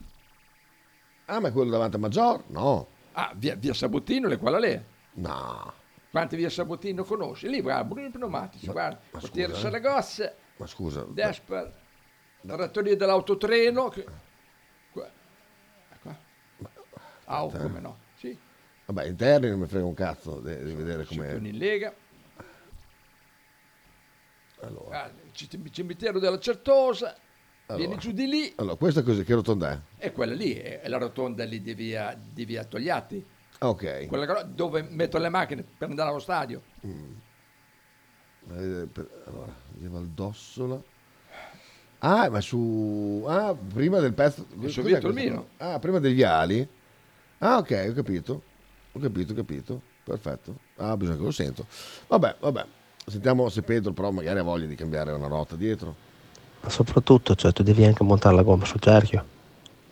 [1.26, 2.44] Ah, ma è quello davanti a Maggior?
[2.48, 2.86] No.
[3.12, 4.80] Ah, via, via Sabotino è quella lì.
[5.14, 5.72] No.
[6.10, 7.48] Quante via Sabotino conosci?
[7.48, 9.70] Lì, guarda, Bruno Pneumatici, guarda, portiere scusa, eh.
[9.70, 11.06] Saragossa, Ma scusa.
[11.08, 11.72] Desper,
[12.46, 13.88] trattoria dell'autotreno.
[13.88, 14.04] Che...
[14.92, 15.08] Qua.
[16.00, 16.16] Qua.
[17.24, 17.98] Ah, oh, come no?
[18.14, 18.38] Sì,
[18.86, 21.24] Vabbè, interni non mi frega un cazzo di, di vedere com'è.
[21.24, 21.92] Scipione in Lega.
[24.60, 25.04] Allora.
[25.04, 27.16] Ah, cimitero della Certosa,
[27.74, 28.00] vieni Allora.
[28.00, 28.52] giù di lì.
[28.56, 30.06] Allora, questa così, che rotonda è?
[30.06, 33.24] E quella lì è, è la rotonda lì di via, di via Togliatti.
[33.58, 34.06] Ah, ok.
[34.06, 36.62] Quella dove metto le macchine per andare allo stadio.
[36.82, 40.80] Eh, per- Allora, via Valdossola.
[42.00, 43.24] Ah, ma su...
[43.26, 44.46] Ah, prima del pezzo...
[44.66, 44.98] Su via?
[44.98, 45.48] Tolmino.
[45.56, 46.66] Ah, prima degli ali.
[47.38, 48.42] Ah, ok, ho capito.
[48.92, 49.80] Ho capito, ho capito.
[50.04, 50.58] Perfetto.
[50.76, 51.66] Ah, bisogna che lo sento.
[52.06, 52.64] Vabbè, vabbè.
[53.06, 56.04] Sentiamo se Pedro però magari ha voglia di cambiare una ruota dietro.
[56.66, 59.24] Ma soprattutto, cioè, tu devi anche montare la gomma sul cerchio.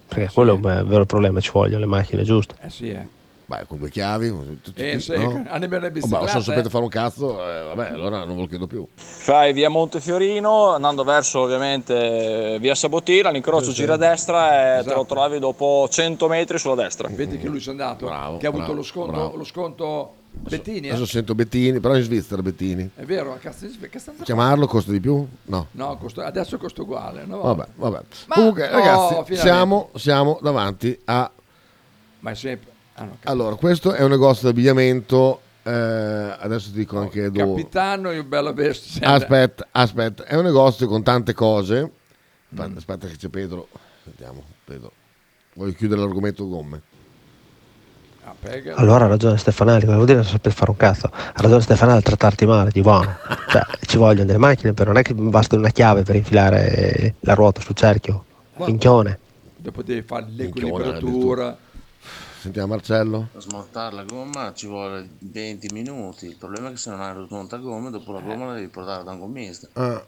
[0.09, 2.57] Perché quello è un vero problema, ci vogliono le macchine giuste.
[2.61, 3.07] Eh sì, eh.
[3.47, 4.59] Beh, con due chiavi.
[4.61, 5.22] tutti- Eh, sì, no?
[5.27, 6.70] Oh, ma se non sapete eh.
[6.70, 8.85] fare un cazzo, eh, vabbè, allora non ve lo chiedo più.
[8.95, 13.81] Fai via Montefiorino, andando verso ovviamente via Sabotina, l'incrocio Sì, sì.
[13.83, 14.97] gira a destra e te Esatto.
[14.97, 17.07] lo trovi dopo 100 metri sulla destra.
[17.09, 19.37] Vedi che lui si è andato, Bravo, che ha avuto bravo, lo sconto, bravo.
[19.37, 20.91] lo sconto Bettini, eh?
[20.91, 22.91] Adesso sento Bettini, però in Svizzera Bettini.
[22.95, 25.26] È vero, a stanno Chiamarlo costa di più?
[25.45, 25.68] No.
[25.72, 27.24] No, costa- adesso costa uguale.
[27.24, 27.41] No?
[27.41, 28.01] Vabbè, vabbè.
[28.26, 31.30] Ma- Comunque, no, ragazzi, siamo, siamo davanti a.
[32.20, 32.72] Ma è sempre.
[32.95, 35.41] ah, no, Allora, questo è un negozio di abbigliamento.
[35.62, 37.62] eh, adesso ti dico anche dove.
[37.62, 39.09] Capitano e bella bestia.
[39.09, 41.80] Aspetta, aspetta, è un negozio con tante cose.
[41.82, 42.59] Mm.
[42.59, 43.68] Aspetta, aspetta che c'è Pedro.
[44.03, 44.93] Sentiamo, Pedro.
[45.55, 46.82] Voglio chiudere l'argomento gomme.
[48.74, 51.11] Allora ha ragione Stefanelli, cosa vuol dire non saper fare un cazzo?
[51.12, 53.16] Ha ragione Stefanelli a trattarti male, di buono.
[53.55, 57.34] Cioè, ci vogliono delle macchine, però non è che basta una chiave per infilare la
[57.34, 58.24] ruota sul cerchio.
[58.57, 59.18] Minchione.
[59.57, 61.57] Dopo devi fare l'equilibratura.
[62.40, 63.28] Sentiamo Marcello.
[63.32, 66.26] Per smontare la gomma ci vuole 20 minuti.
[66.26, 69.03] Il problema è che se non hai la gomma, dopo la gomma la devi portare
[69.03, 69.68] da un gommista.
[69.72, 70.05] Ah,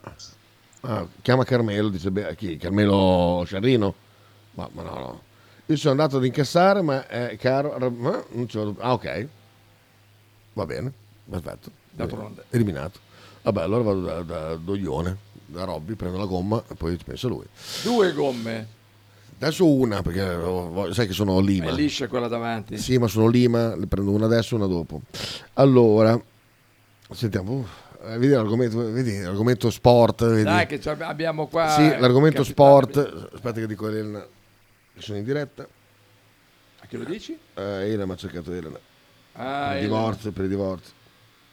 [0.81, 2.57] ah, chiama Carmelo, dice beh, chi?
[2.57, 3.95] Carmelo Sciarrino?
[4.51, 5.21] Ma, ma no, no.
[5.69, 7.77] Io sono andato ad incassare, ma è caro.
[7.89, 9.27] ma non vado- Ah, ok.
[10.53, 10.91] Va bene,
[11.29, 11.71] perfetto.
[11.91, 12.43] D'altronde.
[12.51, 12.99] Eliminato.
[13.41, 17.27] Vabbè, allora vado da, da Doglione, da Robby, prendo la gomma e poi ci pensa
[17.27, 17.45] lui.
[17.83, 18.67] Due gomme.
[19.39, 21.67] Adesso una, perché oh, sai che sono Lima.
[21.67, 22.77] È liscia quella davanti.
[22.77, 25.01] Sì, ma sono Lima, ne prendo una adesso e una dopo.
[25.53, 26.19] Allora,
[27.11, 27.53] sentiamo.
[27.53, 27.65] uh,
[28.05, 30.25] eh, vedi l'argomento, vedi l'argomento sport.
[30.27, 30.43] Vedi.
[30.43, 31.69] Dai, che abbiamo qua.
[31.71, 33.31] Sì, eh, l'argomento capitano- sport.
[33.33, 34.25] Aspetta che dico Elena.
[34.97, 35.67] Che Sono in diretta.
[36.79, 37.37] A chi lo dici?
[37.53, 38.79] Eh, Elena mi ha cercato Elena.
[39.33, 40.93] Ah, per divorzio, per il divorzio.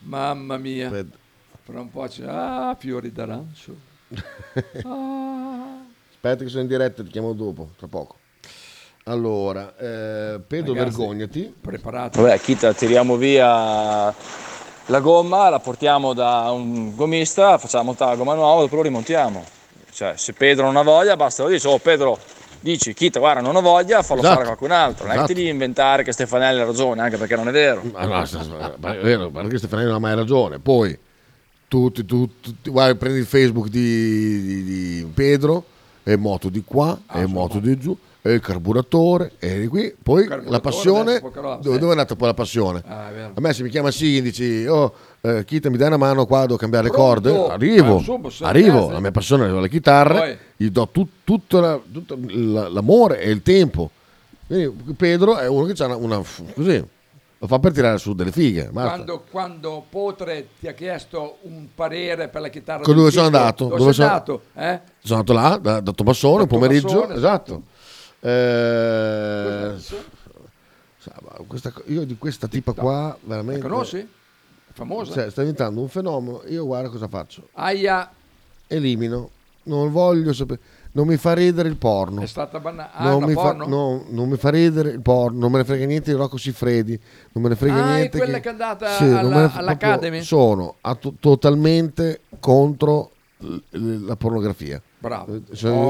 [0.00, 0.86] Mamma mia.
[0.86, 1.16] Aspetta.
[1.62, 2.24] Fra un po' c'è.
[2.26, 3.92] Ah, fiori d'arancio.
[4.84, 5.82] Ah.
[6.10, 8.16] Aspetta che sono in diretta, ti chiamo dopo, tra poco.
[9.04, 11.54] Allora, eh, Pedro, Ragazzi, vergognati.
[11.60, 12.18] Preparati.
[12.18, 14.14] Vabbè, Kita, tiriamo via
[14.86, 19.44] la gomma, la portiamo da un gommista, facciamo montare la gomma nuova, dopo lo rimontiamo.
[19.90, 22.18] Cioè, se Pedro non ha voglia, basta lo dici, oh Pedro,
[22.64, 24.34] dici, Kita, guarda, non ho voglia, fallo Esatto.
[24.36, 25.04] fare a qualcun altro.
[25.04, 25.32] Non è che Esatto.
[25.34, 27.82] ti devi inventare che Stefanelli ha ragione, anche perché non è vero.
[27.92, 30.58] Ma no, è vero, perché Stefanelli non ha mai ragione.
[30.58, 30.98] Poi,
[31.68, 35.64] tutti, tu, tutti- guarda, prendi il Facebook di, di- di Pedro,
[36.02, 37.96] e moto di qua, Ah, e moto di giù,
[38.26, 39.94] e il carburatore, e qui.
[40.02, 42.82] Poi la passione, adesso, roba, dove, dove è andata poi la passione?
[42.86, 43.08] Ah.
[43.34, 46.40] A me se mi chiama Sighi dici, oh, eh, Kita mi dai una mano qua,
[46.46, 47.30] devo cambiare le Pronto?
[47.30, 48.92] corde, arrivo, Ah, arrivo, sì.
[48.92, 53.28] la mia passione è le chitarre, Poi- gli do tut- tutto, la- tutto l'amore e
[53.30, 53.90] il tempo.
[54.46, 56.22] Quindi Pedro è uno che ha una, una-
[56.54, 56.82] così,
[57.38, 58.70] lo fa per tirare su delle fighe.
[58.72, 63.64] Quando, quando Potre ti ha chiesto un parere per la chitarra dove sono andato?
[63.64, 64.42] Dove, Dove sono- andato?
[64.54, 64.80] Eh?
[65.02, 67.62] Sono andato là da, da Tommassone, un pomeriggio, Tommassone, esatto.
[68.26, 69.74] Eh,
[71.46, 73.60] questa io di questa tipa qua veramente...
[73.62, 73.98] La conosci?
[73.98, 75.12] È famosa?
[75.12, 76.42] Cioè, sta diventando un fenomeno.
[76.48, 77.48] Io guarda cosa faccio.
[77.52, 78.10] Aia,
[78.66, 79.30] Elimino.
[79.64, 80.60] Non voglio sapere.
[80.92, 82.20] Non mi fa ridere il porno.
[82.22, 82.92] è stata bannata.
[82.96, 86.12] Ah, non, fa, no, non mi fa ridere il porno, non me ne frega niente
[86.12, 86.98] di Rocco Siffredi,
[87.32, 88.18] non me ne frega Ah, è niente.
[88.18, 90.22] quella che è andata non alla- me ne f- all'Academy?
[90.22, 94.80] Sono a- totalmente contro l- la pornografia.
[95.08, 95.40] Bravo.
[95.52, 95.82] Sono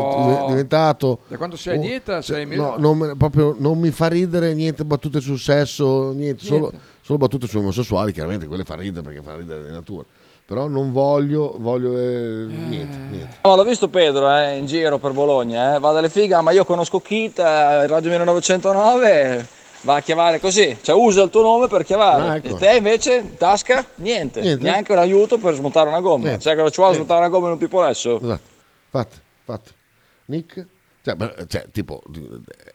[0.45, 0.47] Oh.
[0.49, 1.21] diventato.
[1.29, 5.21] Da quando sei a dieta sei no, non, proprio, non mi fa ridere niente battute
[5.21, 6.79] sul sesso, niente, Solo, Niente.
[7.01, 10.05] solo battute sui omosessuali, chiaramente quelle fa ridere perché fa ridere di natura.
[10.47, 13.37] Però non voglio, voglio eh, niente, niente.
[13.45, 15.79] No, l'ho visto Pedro eh, in giro per Bologna, eh.
[15.79, 19.47] va dalle fighe, "Ah, ma io conosco Kit, eh, Radio 1909,
[19.83, 22.23] va a chiavare così, cioè usa il tuo nome per chiavare.
[22.29, 22.49] Ah, ecco.
[22.49, 24.63] E te invece, in tasca, niente, Niente.
[24.63, 26.25] neanche un aiuto per smontare una gomma.
[26.25, 26.43] Niente.
[26.43, 28.21] Cioè, cosa ci vuole smontare una gomma in un pipolesso?
[28.21, 28.53] Esatto.
[28.95, 29.71] Fate, fate.
[30.27, 30.67] Nick?
[31.03, 31.17] Cioè,
[31.49, 32.01] cioè, tipo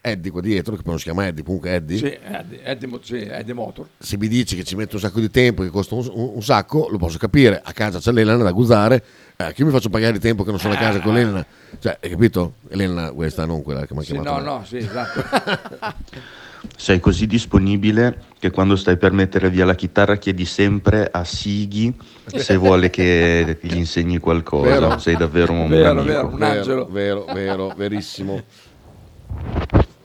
[0.01, 1.97] Eddie qua dietro, che poi non si chiama Eddie, comunque Eddie.
[1.97, 3.87] Sì, Eddie, Eddie sì, Eddie Motor.
[3.97, 6.89] Se mi dici che ci mette un sacco di tempo, che costa un, un- sacco,
[6.89, 7.61] lo posso capire.
[7.63, 9.01] A casa c'è l'Elena da gusare,
[9.37, 11.45] eh, che io mi faccio pagare il tempo che non sono a casa con l'Elena.
[11.79, 12.55] Cioè, hai capito?
[12.67, 14.31] Elena, questa, non quella che mi ha Sì, chiamato.
[14.31, 14.43] no, me.
[14.43, 15.23] no, sì, esatto.
[16.75, 21.93] Sei così disponibile che quando stai per mettere via la chitarra chiedi sempre a Sighi
[22.25, 24.69] se vuole che gli insegni qualcosa.
[24.79, 24.97] Vero.
[24.97, 26.05] Sei davvero un Vero, amico.
[26.05, 26.87] vero, un angelo.
[26.89, 28.41] Vero, vero, verissimo.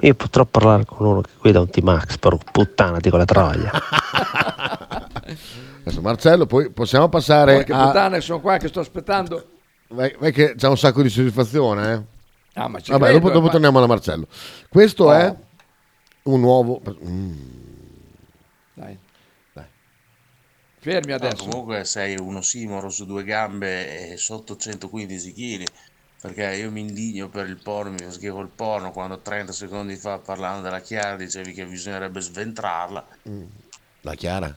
[0.00, 3.70] Io potrò parlare con uno che guida un T-Max, però puttanati con la troia.
[5.86, 7.86] Adesso Marcello, poi possiamo passare Porca a...
[7.86, 9.44] puttana, sono qua che sto aspettando.
[9.88, 12.12] Vai, vai che c'è un sacco di soddisfazione, eh?
[12.54, 14.26] Ah, Vabbè, credo, dopo, dopo ma- torniamo alla Marcello.
[14.68, 15.12] Questo Oh.
[15.12, 15.34] è
[16.24, 16.80] un nuovo...
[17.06, 17.32] Mm.
[18.74, 18.98] Dai.
[20.84, 21.46] Fermi No, adesso.
[21.46, 25.64] comunque sei un ossimoro su due gambe e sotto 115 kg.
[26.20, 30.18] Perché io mi indigno per il porno, mi schifo il porno quando 30 secondi fa
[30.18, 33.06] parlando della Chiara dicevi che bisognerebbe sventrarla.
[34.02, 34.54] La Chiara?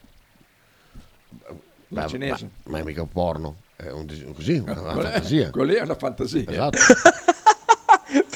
[1.89, 2.49] La Beh, cinese.
[2.63, 5.49] Ma, ma è mica un porno, è un così, una, fantasia.
[5.49, 6.43] quello lì è una fantasia.
[6.49, 6.77] Esatto.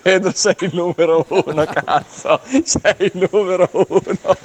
[0.02, 2.40] Pedro sei il numero uno, cazzo.
[2.64, 4.36] Sei il numero uno.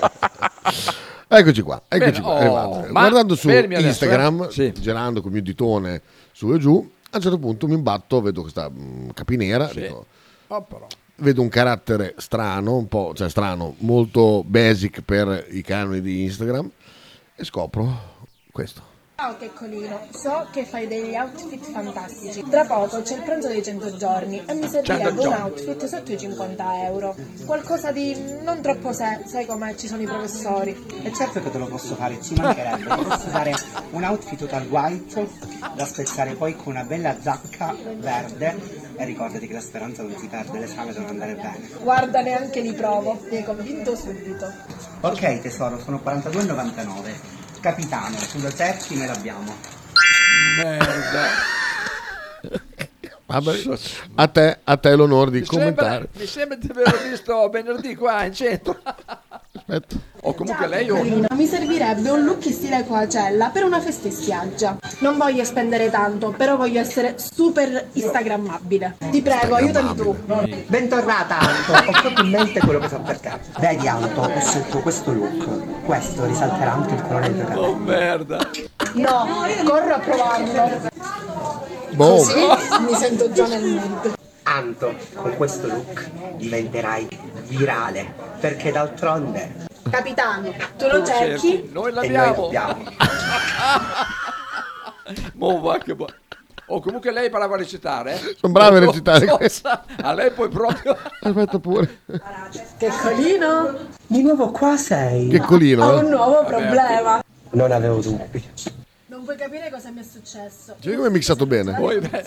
[1.29, 2.69] Eccoci qua, eccoci Bene, qua.
[2.69, 4.73] oh, ma Guardando su fermi adesso, Instagram, eh.
[4.73, 6.01] girando col mio ditone
[6.31, 9.81] su e giù, a un certo punto mi imbatto, vedo questa mm, capinera, Sì.
[9.81, 10.07] dico,
[10.49, 10.87] Oh, però.
[11.17, 16.71] vedo un carattere strano, un po', cioè strano, molto basic per i canoni di Instagram
[17.35, 18.15] e scopro
[18.53, 18.95] questo.
[19.19, 22.45] Ciao Checcolino, so che fai degli outfit fantastici.
[22.51, 26.13] Tra poco c'è il pranzo dei 100 giorni e mi servirebbe 100 un outfit sotto
[26.13, 27.17] i 50 euro.
[27.47, 30.77] Qualcosa di non troppo sé, sai com'è, ci sono i professori.
[31.03, 32.95] E certo che te lo posso fare, ci mancherebbe.
[32.95, 33.55] Ti posso fare
[33.93, 35.29] un outfit total white
[35.75, 38.55] da spezzare poi con una bella giacca verde.
[38.97, 41.71] E ricordati che la speranza non si perde, l'esame deve andare bene.
[41.83, 44.53] Guarda, neanche li provo, mi hai convinto subito.
[45.01, 47.36] Ok tesoro, sono 42,99.
[47.67, 48.17] Capitano,
[48.55, 49.53] cerchi, noi l'abbiamo.
[50.57, 51.27] Merda.
[53.27, 53.63] Vabbè,
[54.15, 56.09] a te, a te l'onore di Mi sembra, commentare.
[56.13, 58.79] mi sembra di averlo visto venerdì qua in centro.
[59.57, 59.97] Aspetta.
[60.23, 61.03] O comunque lei o...
[61.31, 64.77] Mi servirebbe un look in stile Coacella per una festa in spiaggia.
[64.99, 68.97] Non voglio spendere tanto, però voglio essere super instagrammabile.
[69.11, 70.17] Ti prego, aiutami tu.
[70.67, 73.31] Bentornata Anto, ho proprio in mente quello che so per te.
[73.59, 75.85] Vedi Anto, ho scelto questo look.
[75.85, 77.67] Questo risalterà anche il colore tuoi capelli.
[77.67, 78.51] Oh merda.
[78.95, 79.27] No,
[79.65, 80.89] corro a provarlo.
[81.93, 82.17] Boh.
[82.17, 82.35] Così
[82.87, 84.15] mi sento già nel mood.
[84.49, 87.09] Anto, con questo look diventerai
[87.49, 91.69] virale, perché d'altronde Capitano, tu lo cerchi?
[91.73, 92.45] Noi e noi l'abbiamo.
[92.45, 92.85] l'abbiamo.
[95.35, 96.07] Mo va che bu-
[96.69, 98.37] Oh, comunque lei parlava a recitare, eh?
[98.41, 99.85] Sono bravi a recitare cosa?
[100.03, 100.97] A lei poi proprio...
[101.21, 102.01] Aspetta pure.
[102.77, 103.73] Che colino?
[104.05, 105.29] Di nuovo qua sei.
[105.29, 106.03] Che colino, Ho eh?
[106.03, 107.23] un nuovo problema.
[107.51, 108.43] Non avevo dubbi.
[109.07, 110.75] Non puoi capire cosa mi è successo.
[110.81, 111.73] Sì, come è mixato bene.
[111.75, 112.25] Poi, beh.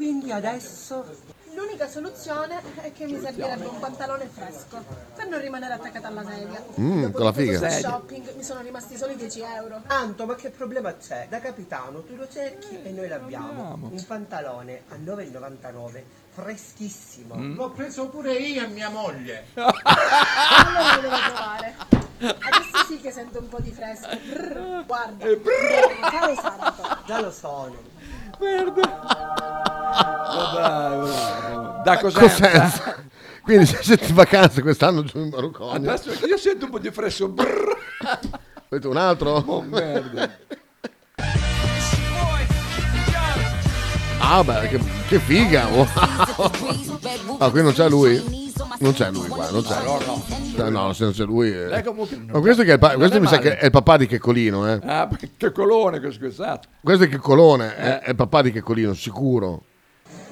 [0.00, 1.04] Quindi adesso
[1.52, 4.82] L'unica soluzione è che mi servirebbe un pantalone fresco
[5.14, 6.64] per non rimanere attaccata alla sedia.
[6.78, 7.58] Mm, Dopo con la figa.
[7.58, 9.82] questo shopping mi sono rimasti soli 10 euro.
[9.88, 11.26] Anto, ma che problema c'è?
[11.28, 13.76] Da capitano tu lo cerchi e noi l'abbiamo.
[13.90, 17.34] Un pantalone a 9,99 freschissimo.
[17.34, 17.56] Mm.
[17.56, 19.48] L'ho preso pure io e mia moglie.
[19.52, 21.74] Allora lo devo trovare.
[22.20, 24.08] Adesso sì che sento un po' di fresco.
[24.16, 25.26] Brr, guarda,
[26.10, 26.98] fare santo.
[27.06, 27.98] Già lo sono.
[31.84, 32.96] Da Cosenza.
[33.42, 35.92] Quindi se siete in vacanza quest'anno giù in Marocconia.
[35.92, 37.28] Adesso io sento un po' di fresco.
[37.28, 37.76] Brr.
[38.68, 39.42] Avete un altro?
[39.46, 40.30] Oh merda.
[44.18, 45.66] Ah beh, che, che figa!
[45.66, 45.88] Wow.
[47.38, 48.39] Ah, qui non c'è lui?
[48.78, 49.82] Non c'è lui qua, non c'è.
[49.84, 50.22] No, no.
[50.56, 51.50] Cioè, no, se non c'è lui.
[51.50, 51.66] eh.
[51.66, 53.50] Lei comunque non- Ma questo, che è il pa- non questo è mi sa male.
[53.50, 54.78] che è il papà di Checcolino, eh.
[54.84, 56.68] Ah, che colone che scusato.
[56.82, 57.98] Questo è Checcolone, è, Eh.
[58.00, 59.62] è il papà di Checcolino, sicuro.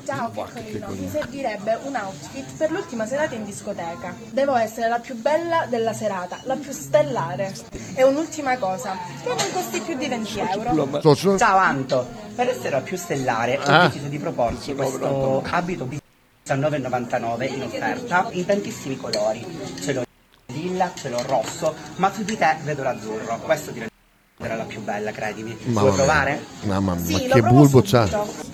[0.05, 4.15] Ciao piccolino, mi servirebbe un outfit per l'ultima serata in discoteca.
[4.31, 7.53] Devo essere la più bella della serata, la più stellare.
[7.95, 11.37] E un'ultima cosa, che non costi più di 20 euro.
[11.37, 13.85] Ciao Anto, per essere la più stellare Ah.
[13.85, 16.01] ho deciso di proporti questo abito bis-
[16.55, 19.45] 19,99 in offerta in tantissimi colori.
[19.81, 20.05] Ce l'ho
[20.47, 23.39] lilla, ce l'ho rosso, ma su di te vedo l'azzurro.
[23.41, 25.57] Questo diventerà la più bella, credimi.
[25.65, 26.03] Mamma Vuoi mia.
[26.05, 26.45] provare?
[26.63, 28.47] Mamma mia, Sì, che bulbo c'ha.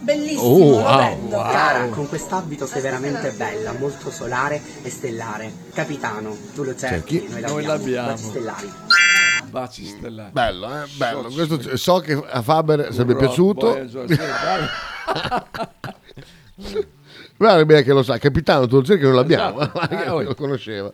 [0.00, 1.50] Bellissimo, Oh, wow, wow.
[1.52, 5.50] Cara, con quest'abito sei veramente bella, molto solare e stellare.
[5.72, 7.32] Capitano, tu lo cerchi, Cerchi?
[7.32, 8.08] noi Noi l'abbiamo.
[8.08, 8.72] Baci stellari.
[9.48, 10.30] Baci stellari.
[10.32, 10.86] Bello, eh?
[10.96, 11.30] Bello.
[11.30, 13.78] Questo so che a Faber sarebbe piaciuto.
[17.36, 19.78] Guarda bene che lo sa, capitano, tu lo cerchi che non l'abbiamo, Esatto.
[19.94, 20.92] Ah, lo conosceva.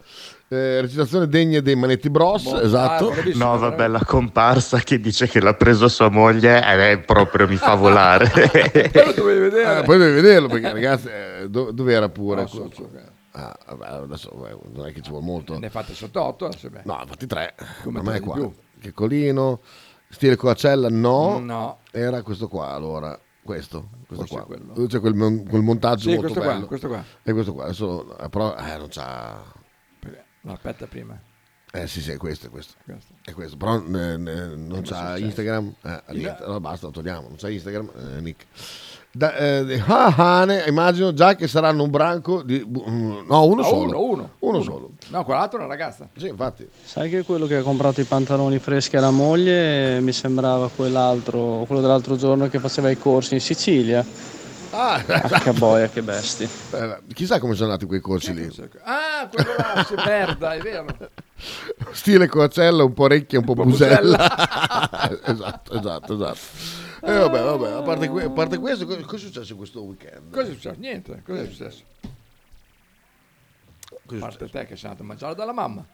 [0.50, 3.10] Eh, recitazione degna dei Manetti Bros, Boh, esatto.
[3.10, 6.98] ah, bravissimo, No, vabbè, la comparsa che dice che l'ha preso sua moglie e lei
[7.00, 8.30] proprio mi fa volare.
[8.90, 9.80] Quello dovevi vedere.
[9.80, 12.40] Eh, poi devi vederlo perché ragazzi, eh, do- dove era pure?
[12.42, 12.88] No, so, so,
[13.32, 15.58] Ah, vabbè, adesso eh, non è che ci vuole molto.
[15.58, 16.80] Ne fate sotto 8, se beh.
[16.84, 17.54] No, infatti tre.
[17.82, 18.50] Come me è qua.
[18.80, 19.60] Che colino,
[20.08, 21.38] stile Coacella, no.
[21.38, 21.78] No.
[21.90, 23.16] Era questo qua allora.
[23.48, 24.86] Questo, questo Forse qua.
[24.86, 26.66] C'è quel, mon- quel montaggio Sì, molto questo qua, bello.
[26.66, 27.04] questo qua.
[27.22, 27.64] E questo qua.
[27.64, 29.42] Adesso, eh, però, eh, non c'ha.
[30.42, 31.18] No, aspetta prima.
[31.72, 32.74] Eh sì, sì, è questo, è questo.
[33.22, 33.56] È questo.
[33.56, 35.16] Però eh, eh, non c'ha?
[35.16, 35.74] Instagram.
[35.82, 37.28] Eh, niente, allora basta, lo togliamo.
[37.28, 38.44] Non c'ha Instagram, eh, Nick.
[39.18, 42.64] Da, eh, ah, Hane, immagino già che saranno un branco di...
[42.64, 43.82] mm, No, uno Ah, solo.
[43.82, 44.30] uno, uno.
[44.38, 44.90] Uno solo.
[45.08, 46.08] No, quell'altro è una ragazza.
[46.16, 46.68] Sì, infatti.
[46.84, 51.80] Sai che quello che ha comprato i pantaloni freschi alla moglie mi sembrava quell'altro, quello
[51.80, 54.06] dell'altro giorno che faceva i corsi in Sicilia.
[54.70, 56.46] Ah, che boia, che bestia.
[56.74, 58.48] Eh, chissà come sono andati quei corsi lì.
[58.84, 60.86] Ah, quello là, si merda, è vero.
[61.90, 64.16] Stile coacella, un po' orecchia, un po' po' busella.
[65.26, 66.86] esatto, esatto, esatto.
[67.00, 70.32] E vabbè, vabbè, a parte, que- a parte questo, co- cosa è successo questo weekend?
[70.32, 70.78] Cosa è successo?
[70.78, 71.82] Niente, cosa è successo?
[73.90, 75.86] A parte te che sei andato a mangiare dalla mamma.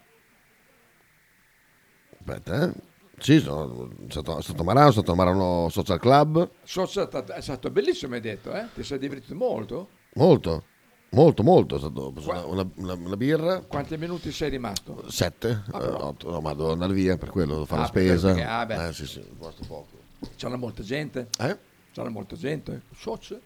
[2.18, 2.72] Aspetta, eh.
[3.18, 6.51] Sì, sono stato, stato a Marano, sono stato a Marano Social Club.
[6.64, 8.66] So, è stato bellissimo, hai detto, eh?
[8.74, 9.89] Ti sei divertito molto?
[10.14, 10.64] Molto,
[11.10, 11.76] molto, molto.
[11.76, 13.60] È stato preso una, una- una- birra.
[13.60, 15.05] Quanti minuti sei rimasto?
[15.10, 17.89] Sette, Ah, eh, otto, no, ma devo andare via per quello, devo fare Ah, la
[17.90, 18.26] spesa.
[18.32, 18.89] perché- ah, beh.
[18.89, 20.02] eh, sì, sì, costa poco.
[20.36, 21.28] C'era molta gente?
[21.38, 21.59] Eh?
[21.92, 22.82] C'era molta gente?
[22.96, 23.38] Soc?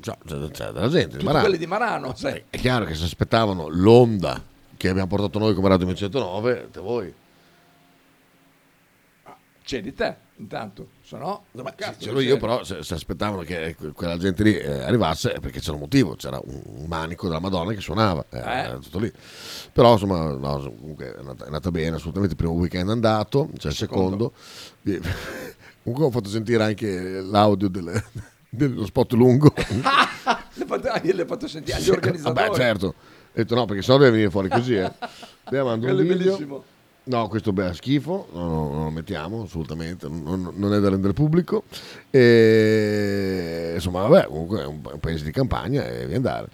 [0.00, 1.44] Cioè, c'è, c'è della gente di Tutti Marano.
[1.44, 2.44] quelli di Marano, sai?
[2.50, 4.42] È chiaro che si aspettavano l'onda
[4.76, 7.14] che abbiamo portato noi come Radio 1109, te voi.
[9.64, 11.44] C'eri te, intanto, se no...
[11.76, 12.40] cazzo, C'ero io, c'eri.
[12.40, 15.80] però se, se aspettavano che que- quella gente lì eh, arrivasse è perché c'era un
[15.80, 19.12] motivo, c'era un, un manico della Madonna che suonava, eh, era tutto lì.
[19.72, 23.50] Però insomma, no, comunque è andata, è andata bene, assolutamente il primo weekend è andato,
[23.58, 24.32] c'è il secondo.
[25.82, 28.04] comunque ho fatto sentire anche l'audio delle-
[28.48, 29.52] dello spot lungo.
[30.54, 32.48] Le fatto, ah, le fatto sentire agli organizzatori.
[32.48, 32.86] Vabbè, certo.
[32.86, 32.94] Ho
[33.32, 34.74] detto no, perché sennò deve venire fuori così.
[34.74, 34.92] Eh.
[35.44, 36.16] Abbiamo mandato un video.
[36.16, 36.64] bellissimo.
[37.04, 41.12] No, questo è schifo, no, no, non lo mettiamo assolutamente, non, non è da rendere
[41.12, 41.64] pubblico.
[42.10, 46.46] E, insomma, vabbè, comunque è un, un paese di campagna e via andare.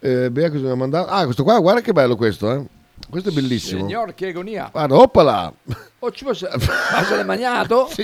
[0.00, 1.10] Eh, Bea, cosa mi ha mandato?
[1.10, 2.66] Ah, questo qua, guarda che bello questo, eh.
[3.08, 3.86] Questo è bellissimo.
[3.86, 4.68] Signor, che agonia.
[4.70, 5.52] Guarda, oppala!
[6.00, 6.48] Oh, ci fosse...
[6.52, 7.88] Ma se l'hai mangiato?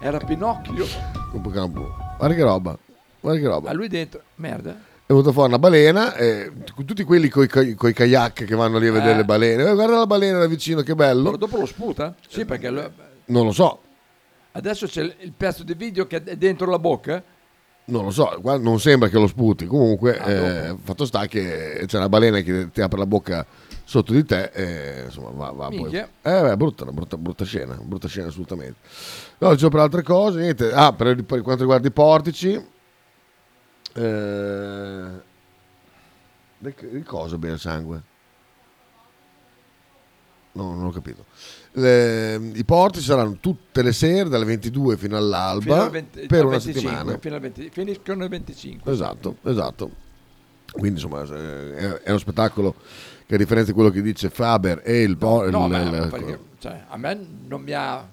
[0.00, 0.86] Era Pinocchio.
[1.32, 2.78] Guarda che roba,
[3.20, 3.70] guarda che roba.
[3.70, 4.22] A lui dentro...
[4.36, 4.88] Merda.
[5.10, 6.52] È venuta fuori una balena, e
[6.86, 9.16] tutti quelli con i kayak che vanno lì a vedere Eh.
[9.16, 9.68] le balene.
[9.68, 11.24] Eh, guarda la balena da vicino, che bello.
[11.24, 12.14] Però dopo lo sputa?
[12.28, 12.92] Sì, perché lo-
[13.24, 13.80] Non lo so,
[14.52, 17.20] adesso c'è il- pezzo di video che è dentro la bocca.
[17.86, 19.66] Non lo so, non sembra che lo sputi.
[19.66, 23.44] Comunque, Ah, eh, fatto sta che c'è una balena che ti apre la bocca
[23.82, 25.92] sotto di te e insomma va, va poi.
[25.92, 28.76] Eh, beh, brutta, brutta, brutta scena, brutta scena assolutamente.
[29.38, 30.70] No, dicevo per altre cose, niente.
[30.72, 32.64] Ah, per, per quanto riguarda i portici,
[33.94, 35.28] eh,
[36.58, 38.02] di cosa bere il sangue?
[40.52, 41.24] No, non ho capito.
[41.72, 46.44] Le- I porti saranno tutte le sere dalle 22 fino all'alba Fino al 20 per
[46.44, 47.18] una 25, settimana.
[47.18, 48.92] Fino al 20 finiscono il 25.
[48.92, 49.90] Esatto, esatto.
[50.72, 52.74] Quindi insomma è, uno spettacolo
[53.26, 55.16] che a differenza di quello che dice Faber e il...
[55.20, 58.08] No, il- il- perché, cioè, a me non mi ha...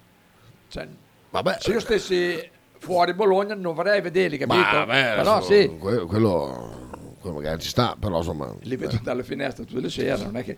[0.67, 0.87] Cioè,
[1.31, 1.57] Vabbè.
[1.59, 2.49] se io stessi
[2.79, 4.59] fuori Bologna non vorrei vederli, capito?
[4.59, 8.53] Ma vabbè, Però adesso, sì, que- quello, quello magari ci sta, però insomma...
[8.61, 10.57] li vedo dalle finestre tutte le sere, non è che...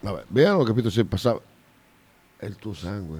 [0.00, 1.40] Vabbè, beh, non ho capito se passava...
[2.36, 3.18] È il tuo sangue?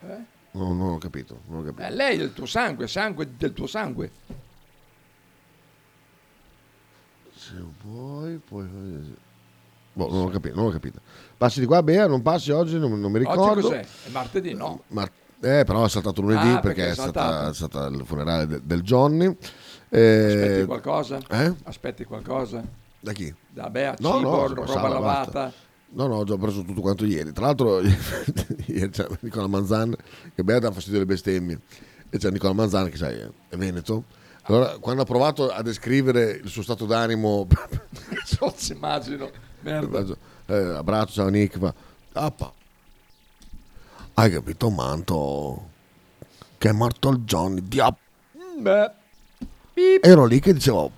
[0.00, 0.24] Eh?
[0.52, 1.86] No, non ho capito, non ho capito.
[1.86, 4.10] Eh, lei è il tuo sangue, sangue del tuo sangue.
[7.34, 9.16] Se vuoi, puoi...
[9.92, 11.00] Boh, non ho capito, non ho capito.
[11.36, 13.42] Passi di qua, Bea, non passi oggi, non, non mi ricordo.
[13.42, 13.80] Oggi cos'è?
[13.80, 14.82] È martedì, no?
[14.88, 15.08] Ma,
[15.42, 18.82] eh, però è saltato lunedì Ah, perché, perché è stata, stata il funerale de- del
[18.82, 19.36] Johnny.
[19.88, 21.18] Eh, Aspetti qualcosa?
[21.28, 21.54] Eh?
[21.64, 22.62] Aspetti qualcosa?
[23.00, 23.34] Da chi?
[23.48, 25.30] Da Bea, No, cibo, no, roba lavata.
[25.32, 25.52] basta.
[25.92, 27.32] No, no, ho già preso tutto quanto ieri.
[27.32, 27.80] Tra l'altro,
[28.66, 29.94] ieri c'è Nicola Manzan
[30.34, 31.58] che Bea dà fastidio alle bestemmie.
[32.10, 33.18] E c'è Nicola Manzan che sai,
[33.48, 34.04] è veneto.
[34.42, 37.46] Allora, quando ha provato a descrivere il suo stato d'animo,
[38.54, 39.30] si immagino.
[39.62, 40.04] Merda.
[40.46, 41.74] eh, abbraccio, ciao Nick, fa,
[42.12, 42.52] "Appa,
[44.20, 45.68] hai capito, Manto?
[46.58, 47.96] Che è morto il Johnny, diap.
[48.58, 48.90] Beh,
[50.02, 50.90] Ero lì che dicevo,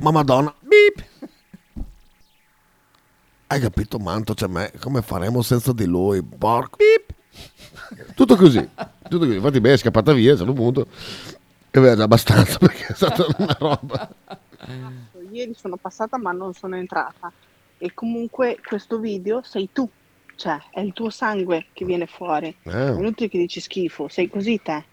[0.00, 0.52] ma madonna,
[3.46, 6.78] hai capito, Manto, c'è me, come faremo senza di lui, porco.
[8.16, 8.68] Tutto così,
[9.08, 9.36] tutto così.
[9.36, 10.86] Infatti, beh, è scappata via a un certo punto
[11.70, 14.10] e aveva già abbastanza perché è stata una roba.
[15.30, 17.32] Ieri sono passata ma non sono entrata
[17.78, 19.88] e comunque questo video sei tu,
[20.42, 22.48] cioè è il tuo sangue che viene fuori.
[22.64, 22.70] Eh.
[22.72, 24.84] È inutile che dici schifo, sei così te.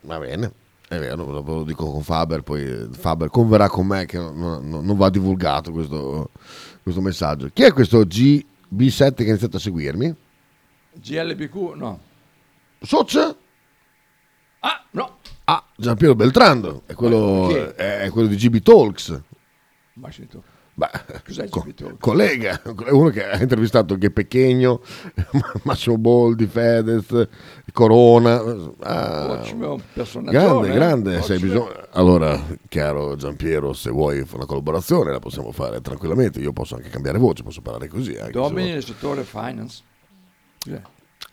[0.00, 0.50] Va bene,
[0.88, 4.84] è vero, lo, lo dico con Faber, poi Faber converrà con me che non, non-
[4.86, 6.30] non va divulgato questo,
[6.82, 7.50] questo messaggio.
[7.52, 10.14] Chi è questo GB7 che ha iniziato a seguirmi?
[10.94, 12.00] GLBQ, no.
[12.80, 13.36] Socia?
[14.60, 15.18] Ah, no.
[15.44, 19.20] Ah, Giampiero Beltrando, è quello, è quello di GB Talks.
[19.94, 20.42] Ma sento.
[20.78, 20.90] Beh,
[21.26, 21.66] Cos'è co-
[21.98, 24.80] collega, uno che ha intervistato anche Pechegno,
[25.64, 27.26] Massimo Boldi, Fedez,
[27.72, 28.40] Corona.
[28.78, 29.42] Ah,
[30.30, 31.20] grande, grande.
[31.22, 31.52] se hai Ottimo.
[31.52, 36.38] bisogno- Allora, chiaro Giampiero, se vuoi fare una collaborazione la possiamo fare tranquillamente.
[36.38, 38.16] Io posso anche cambiare voce, posso parlare così.
[38.30, 39.82] Domini nel settore finance.
[40.62, 40.80] Cos'è?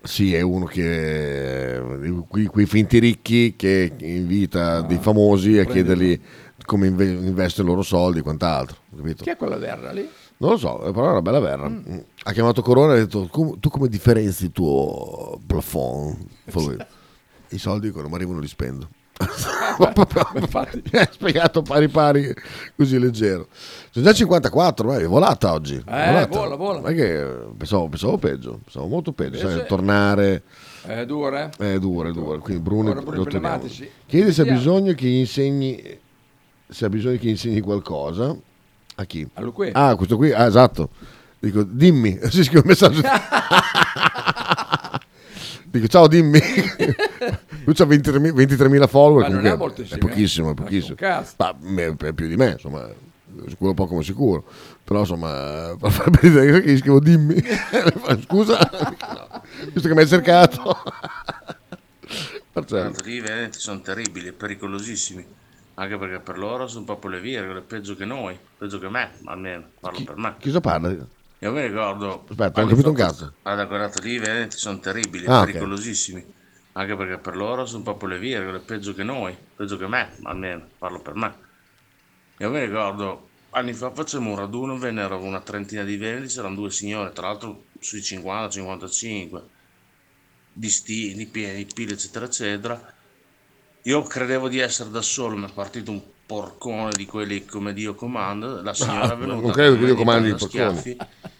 [0.01, 1.79] Sì, è uno che
[2.27, 6.19] quei, quei finti ricchi che invita Ah, dei famosi a chiedergli
[6.65, 8.77] come inve- investono i loro soldi e quant'altro.
[8.95, 9.23] Capito?
[9.23, 10.07] Chi è quella verra lì?
[10.37, 11.69] Non lo so, però è una bella verra.
[11.69, 11.97] Mm.
[12.23, 16.17] Ha chiamato Corona e ha detto: "Com- Tu come differenzi il tuo plafond?
[16.51, 16.77] Lui,
[17.49, 18.89] I soldi quando mi arrivano li spendo.
[19.77, 19.87] Mi
[20.91, 22.33] ha spiegato pari pari,
[22.75, 23.47] così leggero.
[23.89, 25.75] Sono già 54, ma è volata oggi.
[25.77, 26.27] è volata.
[26.27, 26.91] vola, vola.
[26.91, 29.37] Che pensavo, pensavo peggio, pensavo molto peggio.
[29.39, 30.43] Invece- sai, tornare.
[30.85, 31.73] È dura, eh?
[31.75, 32.39] È duro, è duro.
[32.39, 32.69] Quindi.
[33.23, 33.89] Pneumatici.
[34.05, 34.53] Chiedi se ha ah.
[34.53, 36.03] bisogno che gli insegni
[36.67, 38.35] se ha bisogno che insegni qualcosa.
[38.97, 39.27] A chi?
[39.33, 39.69] A lui qui.
[39.73, 40.89] Ah, questo qui, ah, esatto.
[41.39, 43.01] Dico, dimmi, si scrive un messaggio.
[45.65, 46.39] Dico, ciao, dimmi.
[47.65, 49.29] Lui ha 23.000 23.000 follower.
[49.29, 50.53] Ma non è È pochissimo, è eh.
[50.53, 50.91] pochissimo.
[50.91, 51.33] Un cazzo.
[51.37, 52.87] Ma è più di me, insomma.
[53.47, 54.45] Sicuro poco ma sicuro.
[54.83, 57.35] Però, insomma, per fare per dire che gli scrivo dimmi.
[58.23, 59.41] Scusa, No.
[59.73, 60.81] visto che mi hai cercato.
[63.05, 65.25] I veneti sono terribili e pericolosissimi.
[65.77, 69.71] Anche perché per loro sono proprio le virgole, peggio che noi, peggio che me, almeno,
[69.79, 70.35] parlo per me.
[70.39, 70.89] Chi cosa parla?
[70.89, 72.25] Io mi ricordo.
[72.29, 73.33] Aspetta, non ho capito un cazzo.
[73.41, 76.33] Guarda, guardate lì, i veneti sono terribili, Ah, pericolosissimi.
[76.73, 80.65] Anche perché per loro sono proprio le virgole, peggio che noi, peggio che me, almeno,
[80.77, 81.43] parlo per me.
[82.39, 86.71] Io mi ricordo, anni fa facemmo un raduno, vennero una trentina di veneti, c'erano due
[86.71, 89.41] signore, tra l'altro sui 50-55,
[90.53, 92.94] di sti, di piedi, pile, eccetera, eccetera.
[93.87, 97.93] Io credevo di essere da solo, mi è partito un porcone di quelli come Dio
[97.93, 98.61] comanda.
[98.63, 100.79] La signora è venuta non credo che Dio comandi i porconi.
[100.79, 100.97] schiaffi,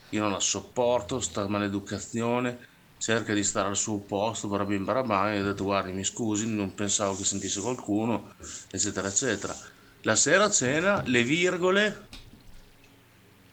[0.09, 2.73] Io non la sopporto, sta maleducazione.
[2.97, 5.33] Cerca di stare al suo posto, barabim barabam.
[5.33, 8.33] E ho detto, guardi, mi scusi, non pensavo che sentisse qualcuno,
[8.69, 9.55] eccetera, eccetera.
[10.01, 12.07] La sera cena, le virgole.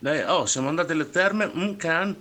[0.01, 2.15] Lei, oh, siamo andati alle terme, un can.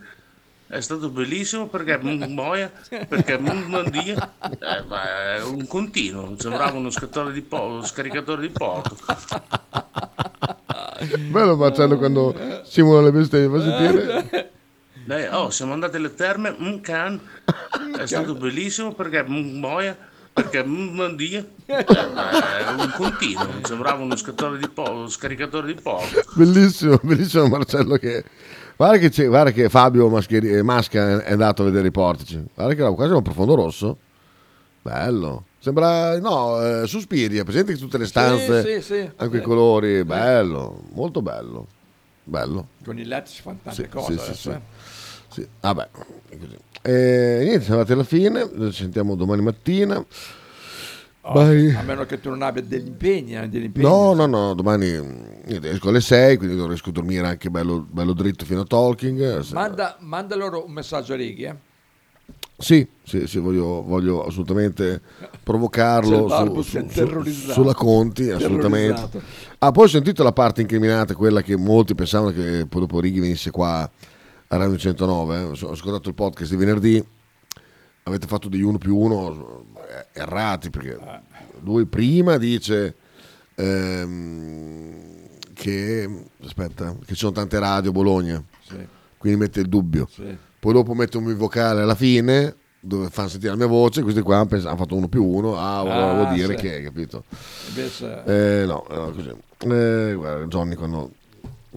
[0.71, 2.71] È stato bellissimo perché mm, boia,
[3.09, 6.89] perché mm, Dio, eh, è un continuo, sembrava uno,
[7.33, 8.95] di po- uno scaricatore di porto.
[11.29, 12.33] Bello Marcello quando
[12.63, 14.51] simula le bestemmie, fa sentire.
[15.07, 17.19] Lei, oh, siamo andati alle terme, un can,
[17.99, 19.97] è stato bellissimo perché mm, boia,
[20.31, 25.81] perché mm, Dio, eh, è un continuo, sembrava uno, scattore di po- uno scaricatore di
[25.81, 26.23] porto.
[26.35, 28.23] Bellissimo, bellissimo Marcello che...
[28.81, 32.43] Guarda che, guarda che Fabio Mascheri- eh, Masca è andato a vedere i portici.
[32.55, 33.95] Guarda che era quasi un profondo rosso.
[34.81, 35.45] Bello.
[35.59, 39.11] Sembra, no, eh, Suspiria, presente tutte le stanze, sì, sì.
[39.17, 39.45] anche i Sì.
[39.45, 41.67] colori, bello, molto bello.
[42.23, 42.69] Bello.
[42.83, 44.49] Con i letti si fanno tante Sì, cose sì, sì, adesso, sì.
[44.49, 44.61] eh.
[45.27, 45.89] Sì, Vabbè,
[46.29, 46.57] è così.
[46.81, 50.03] E niente, siamo arrivati alla fine, ci sentiamo domani mattina.
[51.23, 53.85] Oh, a meno che tu non abbia degli impegni, eh, degli impegni.
[53.85, 54.89] No, no, no, domani
[55.61, 59.39] esco alle 6, quindi non riesco a dormire anche bello, bello dritto fino a Talking.
[59.41, 61.55] Se- Manda, manda loro un messaggio a Righi, eh.
[62.57, 65.01] Sì, sì, sì, voglio, voglio assolutamente
[65.43, 69.09] provocarlo su- su- sulla Conti, assolutamente.
[69.59, 73.19] Ah, poi ho sentito la parte incriminata, quella che molti pensavano che poi dopo Righi
[73.19, 75.37] venisse qua a Radio 109.
[75.39, 75.43] eh.
[75.65, 77.03] Ho ascoltato il podcast di venerdì,
[78.03, 79.29] avete fatto degli uno più uno
[79.70, 79.70] eh,
[80.13, 80.97] errati, perché
[81.61, 82.95] lui prima dice
[83.55, 84.93] ehm,
[85.53, 86.09] che,
[86.43, 88.77] aspetta, che ci sono tante radio a Bologna, Sì.
[89.17, 90.07] quindi mette il dubbio.
[90.11, 90.35] Sì.
[90.59, 94.37] Poi dopo mette un vocale alla fine dove fanno sentire la mia voce, questi qua
[94.37, 96.63] hanno pens- hanno fatto uno più uno, ah, volevo Ah, dire sì.
[96.63, 97.23] che, capito?
[97.69, 99.29] Invece- Eh, no, no, così.
[99.29, 101.11] Eh, guarda, Johnny quando...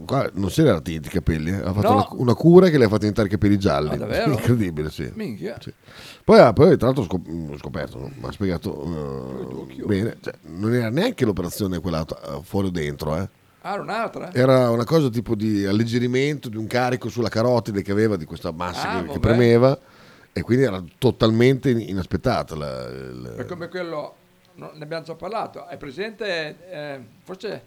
[0.06, 1.54] Qua non si era tinti i capelli, eh.
[1.62, 1.94] ha fatto No.
[1.94, 3.90] una, una cura che le ha fatto diventare i capelli gialli.
[3.90, 4.32] Ah, davvero?
[4.32, 5.08] Incredibile, sì.
[5.14, 5.56] Minchia.
[5.60, 5.72] Sì.
[6.24, 8.10] Poi, poi, tra l'altro ho ho scoperto, no?
[8.12, 13.16] mi ha spiegato eh, bene, cioè, non era neanche l'operazione quella eh, fuori o dentro,
[13.16, 13.28] eh.
[13.60, 14.32] Ah, un'altra?
[14.34, 18.50] Era una cosa tipo di alleggerimento di un carico sulla carotide che aveva di questa
[18.52, 19.78] massa Ah, che, che premeva
[20.32, 22.56] e quindi era totalmente in- inaspettata.
[22.56, 24.14] la- il- È come quello,
[24.56, 27.62] no, ne abbiamo già parlato, è presente, eh, forse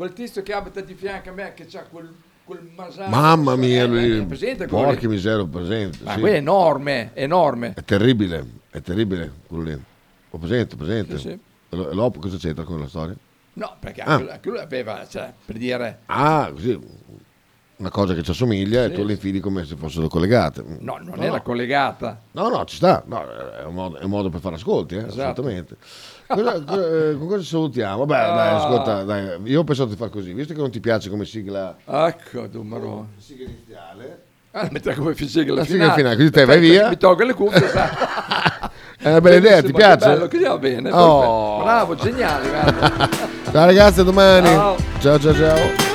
[0.00, 2.10] quel tizio che abita di fianco a me che ha quel,
[2.44, 3.10] quel masano.
[3.10, 5.98] Mamma mia, Eh, lui, presente porca miseria, presente.
[6.04, 6.20] Ma sì.
[6.20, 7.74] quello è enorme, enorme.
[7.76, 9.78] È terribile, è terribile quello lì.
[10.30, 11.18] Ho presente, presente.
[11.18, 11.38] Sì, sì.
[11.68, 13.14] E l'Op cosa c'entra con la storia?
[13.52, 14.14] No, perché Ah.
[14.14, 16.80] anche lui aveva, cioè, per dire, Ah, così
[17.80, 18.90] una cosa che ci assomiglia sì.
[18.90, 20.62] e tu le infili come se fossero collegate.
[20.80, 21.42] No, non no, era no.
[21.42, 22.20] collegata.
[22.32, 25.06] No, no, ci sta, no, è, un modo, è, un modo, per fare ascolti, eh,
[25.06, 25.40] esatto.
[25.40, 25.76] assolutamente.
[26.26, 28.04] Cosa, eh, con cosa salutiamo?
[28.04, 28.34] Vabbè, ah.
[28.34, 31.24] dai, ascolta, dai, io ho pensato di fare così, visto che non ti piace come
[31.24, 31.76] sigla...
[31.84, 33.08] Ecco, numero...
[33.16, 34.22] Sigla iniziale...
[34.52, 35.64] Ah, metterà come sigla la finale.
[35.64, 36.88] sigla finale, così te vai via.
[36.88, 38.70] Mi tolgo le cuffie, esatto.
[38.98, 40.08] È una bella idea, ti piace?
[40.08, 40.90] Bello, così va bene.
[40.90, 41.62] Oh.
[41.62, 42.48] Bravo, geniale.
[43.50, 44.48] ciao ragazzi, a domani.
[44.48, 45.18] ciao ciao.
[45.18, 45.34] ciao.
[45.34, 45.89] ciao.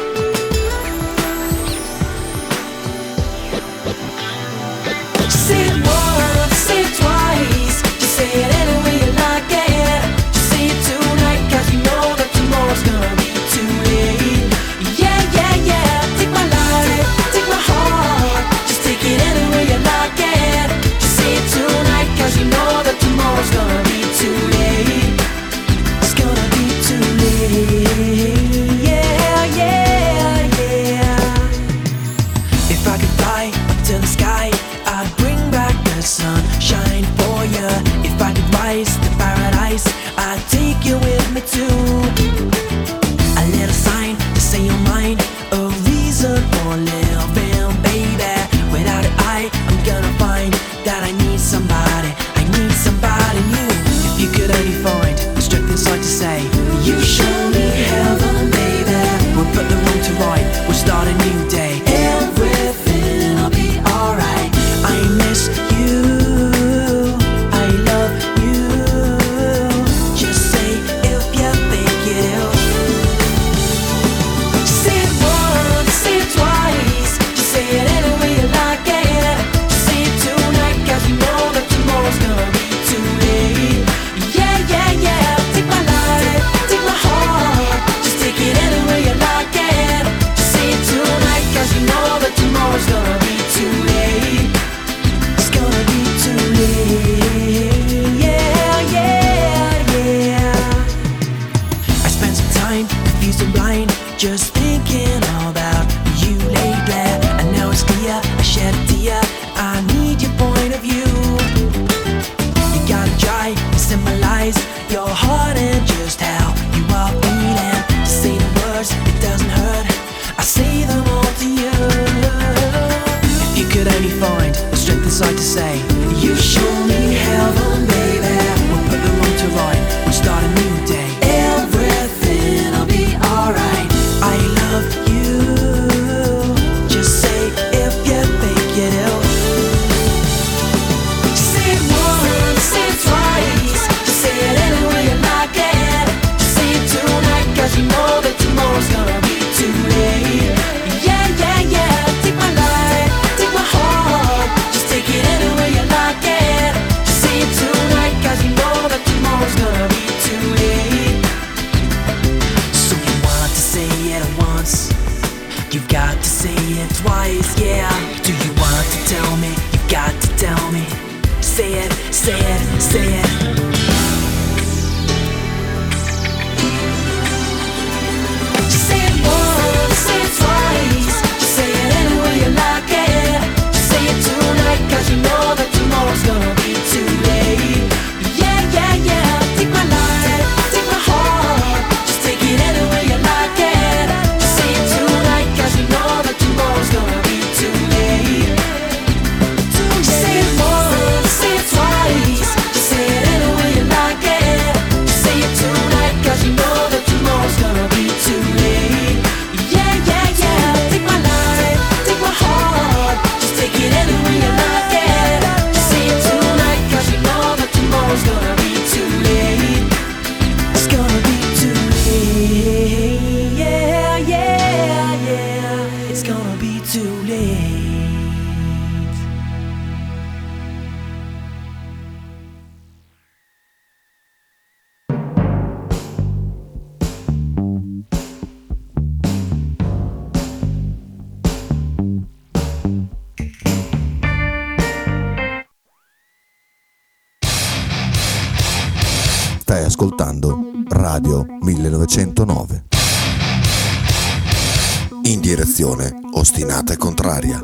[257.35, 257.59] área.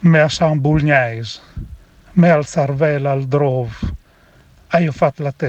[0.00, 1.40] Mersan Bulnhais,
[2.14, 3.70] Mel Sarvel Aldrov,
[4.68, 5.46] Aiofat Laté.